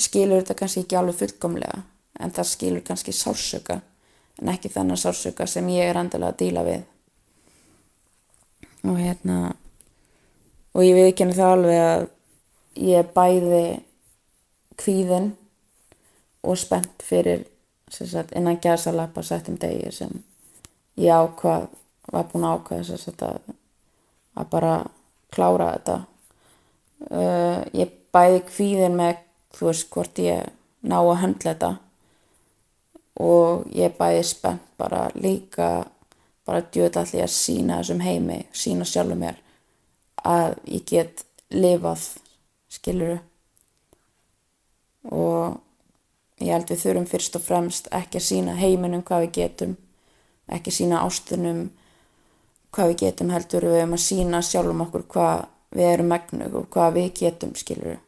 skilur 0.00 0.42
þetta 0.42 0.56
kannski 0.58 0.84
ekki 0.84 0.98
alveg 0.98 1.18
fullkomlega 1.18 1.82
en 2.20 2.32
það 2.32 2.48
skilur 2.50 2.84
kannski 2.86 3.14
sársöka 3.16 3.80
en 4.40 4.52
ekki 4.52 4.70
þennan 4.72 5.00
sársöka 5.00 5.46
sem 5.46 5.68
ég 5.72 5.90
er 5.90 6.00
endilega 6.00 6.32
að 6.32 6.40
díla 6.42 6.64
við. 6.66 6.82
Og 8.88 8.98
hérna 8.98 9.38
og 10.72 10.84
ég 10.84 10.96
viðkynna 10.96 11.36
það 11.36 11.54
alveg 11.56 11.82
að 11.86 12.04
ég 12.82 12.98
er 13.02 13.10
bæði 13.14 13.64
kvíðin 14.80 15.30
og 16.42 16.58
spennt 16.58 17.04
fyrir 17.04 17.44
sagt, 17.92 18.32
innan 18.34 18.60
gæsalappa 18.60 19.22
settum 19.22 19.58
degi 19.60 19.92
sem 19.94 20.22
ég 20.98 21.12
ákvað 21.12 21.68
var 22.12 22.28
búin 22.30 22.46
að 22.46 22.58
ákvaða 22.58 22.98
sagt, 23.00 23.22
að, 23.26 23.54
að 24.36 24.50
bara 24.52 24.74
klára 25.32 25.70
þetta. 25.74 25.98
Uh, 27.10 27.62
ég 27.74 27.94
bæði 28.14 28.42
kvíðin 28.50 28.98
með 28.98 29.24
þú 29.56 29.70
veist 29.70 29.88
hvort 29.92 30.20
ég 30.22 30.52
ná 30.86 30.98
að 31.00 31.18
höndla 31.24 31.54
þetta. 31.54 31.72
Og 33.22 33.66
ég 33.76 33.96
bæði 33.98 34.22
spennt 34.28 34.68
bara 34.80 35.06
líka 35.14 35.72
bara 36.46 36.62
djöðalli 36.74 37.22
að 37.22 37.34
sína 37.34 37.78
þessum 37.80 38.02
heimi 38.02 38.38
sína 38.56 38.86
sjálfur 38.88 39.18
mér 39.18 39.38
að 40.26 40.56
ég 40.66 40.86
get 40.88 41.24
lifað 41.54 42.06
skiluru 42.72 43.18
og 45.10 45.60
ég 46.42 46.50
held 46.54 46.70
við 46.70 46.82
þurfum 46.82 47.08
fyrst 47.10 47.38
og 47.38 47.44
fremst 47.46 47.90
ekki 47.94 48.18
að 48.18 48.26
sína 48.28 48.56
heiminum 48.58 49.04
hvað 49.06 49.26
við 49.26 49.34
getum 49.38 49.76
ekki 50.52 50.74
sína 50.74 51.02
ástunum 51.06 51.68
hvað 52.72 52.92
við 52.92 53.02
getum 53.06 53.34
heldur 53.34 53.68
við 53.68 53.84
um 53.84 53.98
að 53.98 54.06
sína 54.06 54.40
sjálfum 54.44 54.86
okkur 54.86 55.04
hvað 55.12 55.44
við 55.72 55.90
erum 55.90 56.10
megnug 56.12 56.56
og 56.60 56.72
hvað 56.72 56.96
við 56.98 57.12
getum 57.20 57.54
skiluru 57.56 57.98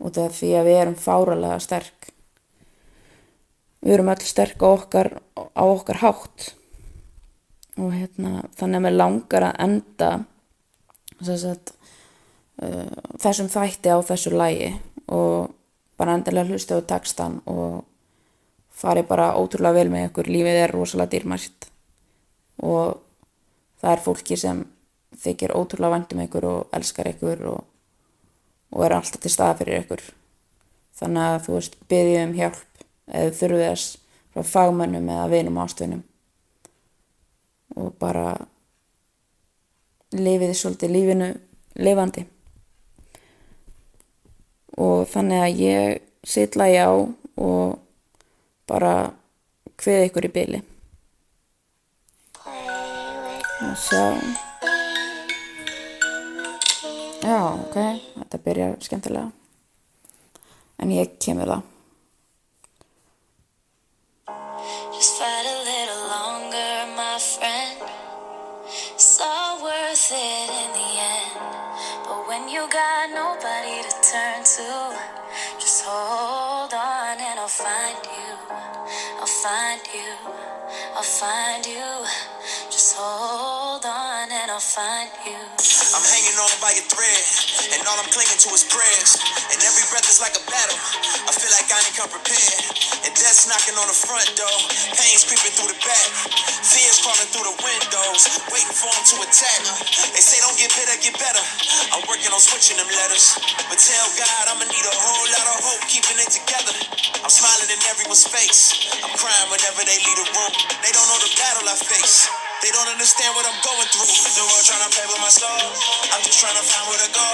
og 0.00 0.14
það 0.14 0.24
er 0.24 0.36
því 0.36 0.50
að 0.56 0.68
við 0.68 0.78
erum 0.80 0.96
fáralega 0.98 1.58
sterk. 1.60 2.08
Við 3.80 3.94
erum 3.96 4.10
öll 4.12 4.24
sterk 4.24 4.64
á 4.64 4.68
okkar, 4.68 5.10
á 5.36 5.64
okkar 5.64 6.00
hátt. 6.00 6.46
Og 7.80 7.92
hérna 7.94 8.44
þannig 8.58 8.80
að 8.80 8.84
mér 8.86 8.96
langar 8.96 9.46
að 9.50 9.60
enda 9.66 10.10
sagt, 11.20 11.74
uh, 12.64 12.96
þessum 13.20 13.48
þætti 13.52 13.92
á 13.92 13.98
þessu 14.04 14.32
lægi 14.34 14.72
og 15.12 15.52
bara 16.00 16.16
endilega 16.16 16.48
hlusta 16.48 16.80
á 16.80 16.88
textan 16.88 17.40
og 17.48 17.84
fari 18.72 19.04
bara 19.04 19.34
ótrúlega 19.36 19.76
vel 19.76 19.92
með 19.92 20.08
ykkur. 20.08 20.32
Lífið 20.32 20.62
er 20.64 20.76
rosalega 20.76 21.12
dýrmært 21.16 21.68
og 22.64 23.00
það 23.80 23.92
er 23.94 24.04
fólki 24.04 24.38
sem 24.38 24.62
þykir 25.20 25.54
ótrúlega 25.56 25.94
vandum 25.96 26.22
ykkur 26.24 26.46
og 26.48 26.76
elskar 26.76 27.10
ykkur 27.10 27.44
og, 27.50 27.64
og 28.74 28.84
er 28.86 28.96
alltaf 28.96 29.22
til 29.22 29.32
staða 29.32 29.58
fyrir 29.60 29.82
ykkur. 29.82 30.04
Þannig 31.00 31.26
að 31.26 31.42
þú 31.46 31.56
veist 31.56 31.78
byrjið 31.90 32.22
um 32.22 32.36
hjálp 32.36 32.84
eða 33.10 33.36
þurfið 33.40 33.66
þess 33.66 33.86
frá 34.30 34.46
fagmönnum 34.46 35.10
eða 35.10 35.28
vinum 35.32 35.60
ástvinum 35.62 36.02
og 37.80 37.94
bara 38.02 38.34
lifiði 40.14 40.56
svolítið 40.58 40.94
lífinu 40.94 41.30
lifandi. 41.80 42.26
Og 44.80 45.06
þannig 45.10 45.44
að 45.44 45.62
ég 45.64 46.02
sitla 46.26 46.68
ég 46.70 46.86
á 46.86 46.94
og 47.40 47.78
bara 48.70 48.94
hveði 49.80 50.10
ykkur 50.10 50.28
í 50.28 50.34
byli 50.34 50.60
sjá 53.60 54.04
já 57.20 57.40
ok 57.54 57.76
þetta 58.16 58.38
byrjar 58.44 58.78
skemmtilega 58.80 59.30
en 60.80 60.96
ég 60.96 61.18
kemur 61.20 61.52
það 61.52 61.68
Just 65.00 65.16
fight 65.16 65.46
a 65.48 65.58
little 65.64 66.02
longer, 66.12 66.72
my 66.96 67.16
friend. 67.18 67.80
Worth 69.62 70.12
it 70.12 70.50
in 70.62 70.70
the 70.72 70.90
end. 71.12 71.36
But 72.04 72.28
when 72.28 72.48
you 72.48 72.66
got 72.70 73.10
nobody 73.12 73.82
to 73.84 73.92
turn 74.10 74.40
to, 74.40 74.96
just 75.58 75.84
hold 75.84 76.72
on 76.72 77.20
and 77.20 77.38
I'll 77.40 77.48
find 77.48 77.98
you. 78.16 78.32
I'll 79.20 79.26
find 79.26 79.82
you. 79.92 80.10
I'll 80.96 81.02
find 81.02 81.66
you. 81.66 82.39
Hold 82.98 83.86
on 83.86 84.26
and 84.32 84.50
I'll 84.50 84.58
find 84.58 85.10
you. 85.22 85.38
I'm 85.38 86.06
hanging 86.10 86.38
on 86.42 86.54
by 86.58 86.74
a 86.74 86.82
thread, 86.86 87.22
and 87.74 87.82
all 87.86 87.98
I'm 87.98 88.10
clinging 88.10 88.40
to 88.42 88.48
is 88.50 88.66
prayers. 88.66 89.18
And 89.50 89.58
every 89.62 89.86
breath 89.94 90.06
is 90.10 90.18
like 90.18 90.34
a 90.34 90.44
battle. 90.46 90.78
I 91.26 91.30
feel 91.34 91.50
like 91.54 91.70
I 91.70 91.78
ain't 91.82 91.94
come 91.94 92.10
prepared. 92.10 92.62
And 93.06 93.12
death's 93.14 93.46
knocking 93.46 93.78
on 93.78 93.86
the 93.86 93.94
front 93.94 94.26
door. 94.34 94.58
Pain's 94.94 95.22
creeping 95.22 95.54
through 95.54 95.70
the 95.70 95.78
back. 95.82 96.08
Fears 96.66 96.98
crawling 97.02 97.30
through 97.30 97.46
the 97.46 97.56
windows. 97.62 98.22
Waiting 98.50 98.74
for 98.74 98.90
them 98.90 99.04
to 99.06 99.16
attack. 99.22 99.60
They 100.14 100.22
say 100.22 100.38
don't 100.42 100.58
get 100.58 100.74
bitter, 100.74 100.96
get 100.98 101.14
better. 101.18 101.44
I'm 101.94 102.02
working 102.10 102.30
on 102.34 102.42
switching 102.42 102.78
them 102.78 102.90
letters. 102.90 103.38
But 103.70 103.78
tell 103.78 104.06
God 104.18 104.42
I'ma 104.50 104.66
need 104.66 104.86
a 104.86 104.96
whole 104.98 105.26
lot 105.30 105.46
of 105.46 105.56
hope 105.62 105.82
keeping 105.86 106.18
it 106.18 106.30
together. 106.30 106.74
I'm 108.10 108.18
smiling 108.18 108.42
in 108.42 108.50
everyone's 108.50 108.74
face. 108.74 108.90
I'm 109.06 109.14
crying 109.14 109.48
whenever 109.54 109.86
they 109.86 109.94
leave 110.02 110.18
the 110.18 110.26
room. 110.34 110.52
They 110.82 110.90
don't 110.90 111.06
know 111.06 111.20
the 111.22 111.30
battle 111.30 111.62
I 111.70 111.78
face. 111.78 112.26
They 112.58 112.74
don't 112.74 112.90
understand 112.90 113.30
what 113.38 113.46
I'm 113.46 113.54
going 113.62 113.86
through. 113.86 114.10
The 114.34 114.42
world 114.50 114.66
trying 114.66 114.82
to 114.82 114.90
play 114.90 115.06
with 115.06 115.22
my 115.22 115.30
soul. 115.30 115.62
I'm 116.10 116.22
just 116.26 116.42
trying 116.42 116.58
to 116.58 116.64
find 116.66 116.90
where 116.90 116.98
to 117.06 117.10
go. 117.14 117.28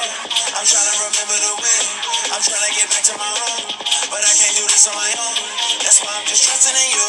I'm 0.52 0.68
trying 0.68 0.84
to 0.84 0.96
remember 1.00 1.36
the 1.40 1.52
way. 1.64 1.80
I'm 2.28 2.44
trying 2.44 2.60
to 2.60 2.72
get 2.76 2.92
back 2.92 3.08
to 3.08 3.16
my 3.16 3.24
home. 3.24 3.72
But 4.12 4.20
I 4.20 4.32
can't 4.36 4.52
do 4.52 4.68
this 4.68 4.84
on 4.84 4.92
my 5.00 5.12
own. 5.16 5.36
That's 5.80 5.96
why 6.04 6.12
I'm 6.12 6.28
just 6.28 6.44
trusting 6.44 6.76
in 6.76 6.88
you. 6.92 7.08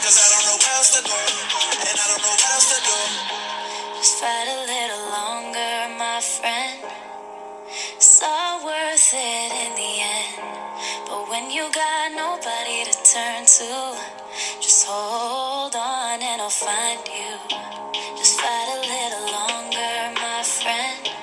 Cause 0.00 0.16
I 0.16 0.26
don't 0.32 0.44
know 0.48 0.56
where 0.56 0.76
else 0.80 0.96
to 0.96 1.02
go. 1.04 1.20
And 1.84 1.96
I 2.00 2.04
don't 2.16 2.22
know 2.24 2.32
what 2.32 2.50
else 2.56 2.68
to 2.72 2.78
do. 2.80 2.96
Just 4.00 4.24
fight 4.24 4.48
a 4.48 4.58
little 4.64 5.04
longer, 5.12 5.72
my 6.00 6.16
friend. 6.24 6.80
It's 8.02 8.20
all 8.20 8.64
worth 8.64 9.14
it 9.14 9.50
in 9.62 9.72
the 9.78 9.92
end. 10.02 10.34
But 11.06 11.30
when 11.30 11.52
you 11.52 11.70
got 11.70 12.10
nobody 12.10 12.82
to 12.82 12.94
turn 13.06 13.46
to, 13.46 13.94
just 14.58 14.88
hold 14.88 15.76
on 15.76 16.18
and 16.20 16.42
I'll 16.42 16.50
find 16.50 16.98
you. 17.06 17.38
Just 18.18 18.40
fight 18.40 18.68
a 18.74 18.80
little 18.90 19.26
longer, 19.30 20.18
my 20.18 20.42
friend. 20.42 21.14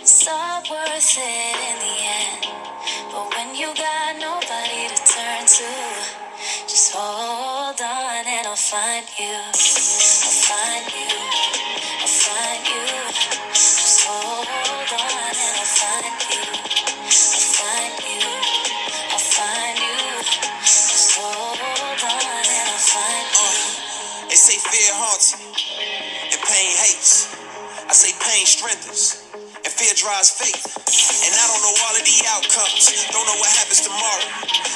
It's 0.00 0.26
all 0.26 0.62
worth 0.72 1.18
it 1.20 1.56
in 1.68 1.76
the 1.84 1.96
end. 2.16 2.48
But 3.12 3.28
when 3.36 3.54
you 3.54 3.68
got 3.76 4.16
nobody 4.16 4.88
to 4.88 4.96
turn 5.04 5.44
to, 5.44 5.68
just 6.64 6.94
hold 6.96 7.78
on 7.78 8.24
and 8.24 8.46
I'll 8.46 8.56
find 8.56 9.04
you. 9.20 9.36
I'll 9.36 10.32
find 10.48 10.86
you. 10.93 10.93
Say 24.44 24.60
fear 24.60 24.92
haunts 25.00 25.32
and 25.40 26.36
pain 26.44 26.70
hates. 26.76 27.32
I 27.88 27.96
say 27.96 28.12
pain 28.20 28.44
strengthens, 28.44 29.24
and 29.32 29.72
fear 29.72 29.96
drives 29.96 30.36
faith. 30.36 30.60
And 31.24 31.32
I 31.32 31.44
don't 31.48 31.64
know 31.64 31.72
all 31.72 31.96
of 31.96 32.04
the 32.04 32.18
outcomes. 32.28 33.08
Don't 33.08 33.24
know 33.24 33.40
what 33.40 33.48
happens 33.56 33.80
tomorrow. 33.80 34.28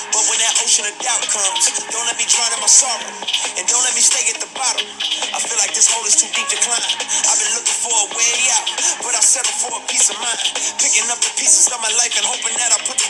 But 0.08 0.24
when 0.32 0.40
that 0.40 0.56
ocean 0.64 0.88
of 0.88 0.96
doubt 1.04 1.20
comes, 1.28 1.68
don't 1.92 2.08
let 2.08 2.16
me 2.16 2.24
drown 2.24 2.48
in 2.56 2.64
my 2.64 2.70
sorrow. 2.70 3.12
And 3.60 3.68
don't 3.68 3.84
let 3.84 3.92
me 3.92 4.00
stay 4.00 4.24
at 4.32 4.40
the 4.40 4.48
bottom. 4.56 4.88
I 5.36 5.38
feel 5.44 5.60
like 5.60 5.76
this 5.76 5.84
hole 5.84 6.04
is 6.08 6.16
too 6.16 6.32
deep 6.32 6.48
to 6.48 6.58
climb. 6.64 6.80
I've 7.28 7.36
been 7.36 7.52
looking 7.52 7.76
for 7.76 7.92
a 7.92 8.08
way 8.16 8.32
out, 8.56 8.72
but 9.04 9.12
I 9.12 9.20
settle 9.20 9.52
for 9.52 9.76
a 9.76 9.82
peace 9.84 10.08
of 10.08 10.16
mind. 10.16 10.40
Picking 10.80 11.04
up 11.12 11.20
the 11.20 11.32
pieces 11.36 11.68
of 11.68 11.76
my 11.84 11.92
life 12.00 12.16
and 12.16 12.24
hoping 12.24 12.56
that 12.56 12.67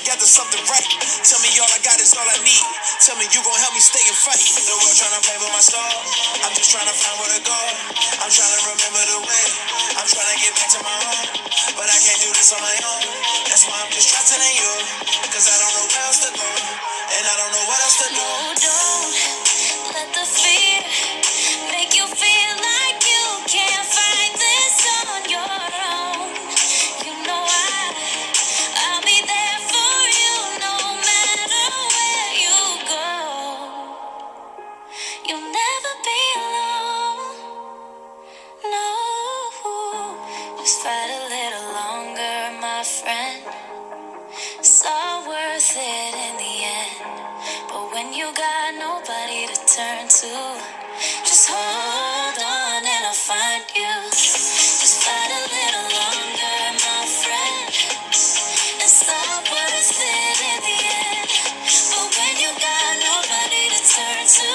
together 0.08 0.24
something 0.24 0.64
right. 0.72 0.88
Tell 1.20 1.36
me 1.44 1.52
all 1.60 1.68
I 1.68 1.84
got 1.84 2.00
is 2.00 2.16
all 2.16 2.24
I 2.24 2.40
need. 2.40 2.64
Tell 3.04 3.12
me 3.20 3.28
you 3.28 3.44
gon' 3.44 3.60
help 3.60 3.76
me 3.76 3.82
stay 3.84 4.00
and 4.08 4.16
fight. 4.16 4.40
The 4.40 4.72
world 4.72 4.96
trying 4.96 5.12
to 5.12 5.20
play 5.20 5.36
with 5.36 5.52
my 5.52 5.60
soul. 5.60 5.84
I'm 6.48 6.54
just 6.56 6.72
trying 6.72 6.88
to 6.88 6.96
find 6.96 7.12
where 7.20 7.28
to 7.36 7.42
go. 7.44 7.60
I'm 8.24 8.32
trying 8.32 8.54
to 8.56 8.60
remember 8.72 9.04
the 9.04 9.20
way. 9.20 9.44
I'm 10.00 10.08
trying 10.08 10.32
to 10.32 10.38
get 10.40 10.56
back 10.56 10.72
to 10.72 10.80
my 10.80 10.96
home. 10.96 11.28
But 11.76 11.92
I 11.92 11.98
can't 12.00 12.24
do 12.24 12.32
this 12.32 12.56
on 12.56 12.60
my 12.64 12.76
own. 12.88 13.04
That's 13.52 13.68
why 13.68 13.76
I'm 13.84 13.92
just 13.92 14.08
trusting 14.08 14.40
in 14.40 14.52
you. 14.56 14.67
turn 49.78 50.08
to. 50.08 50.34
Just 51.22 51.46
hold 51.48 52.38
on 52.42 52.82
and 52.82 53.04
I'll 53.06 53.14
find 53.14 53.62
you. 53.78 53.94
Just 54.10 55.06
fight 55.06 55.30
a 55.30 55.42
little 55.54 55.88
longer, 55.94 56.58
my 56.82 57.06
friend. 57.06 57.70
It's 58.82 59.06
not 59.06 59.46
worth 59.46 60.00
it 60.02 60.38
in 60.50 60.58
the 60.66 60.78
end. 60.82 61.30
But 61.94 62.10
when 62.10 62.34
you 62.42 62.50
got 62.58 62.90
nobody 63.06 63.62
to 63.70 63.80
turn 63.94 64.26
to, 64.26 64.50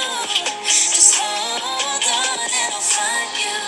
just 0.92 1.16
hold 1.16 2.04
on 2.04 2.40
and 2.44 2.74
I'll 2.76 2.84
find 2.84 3.32
you. 3.40 3.63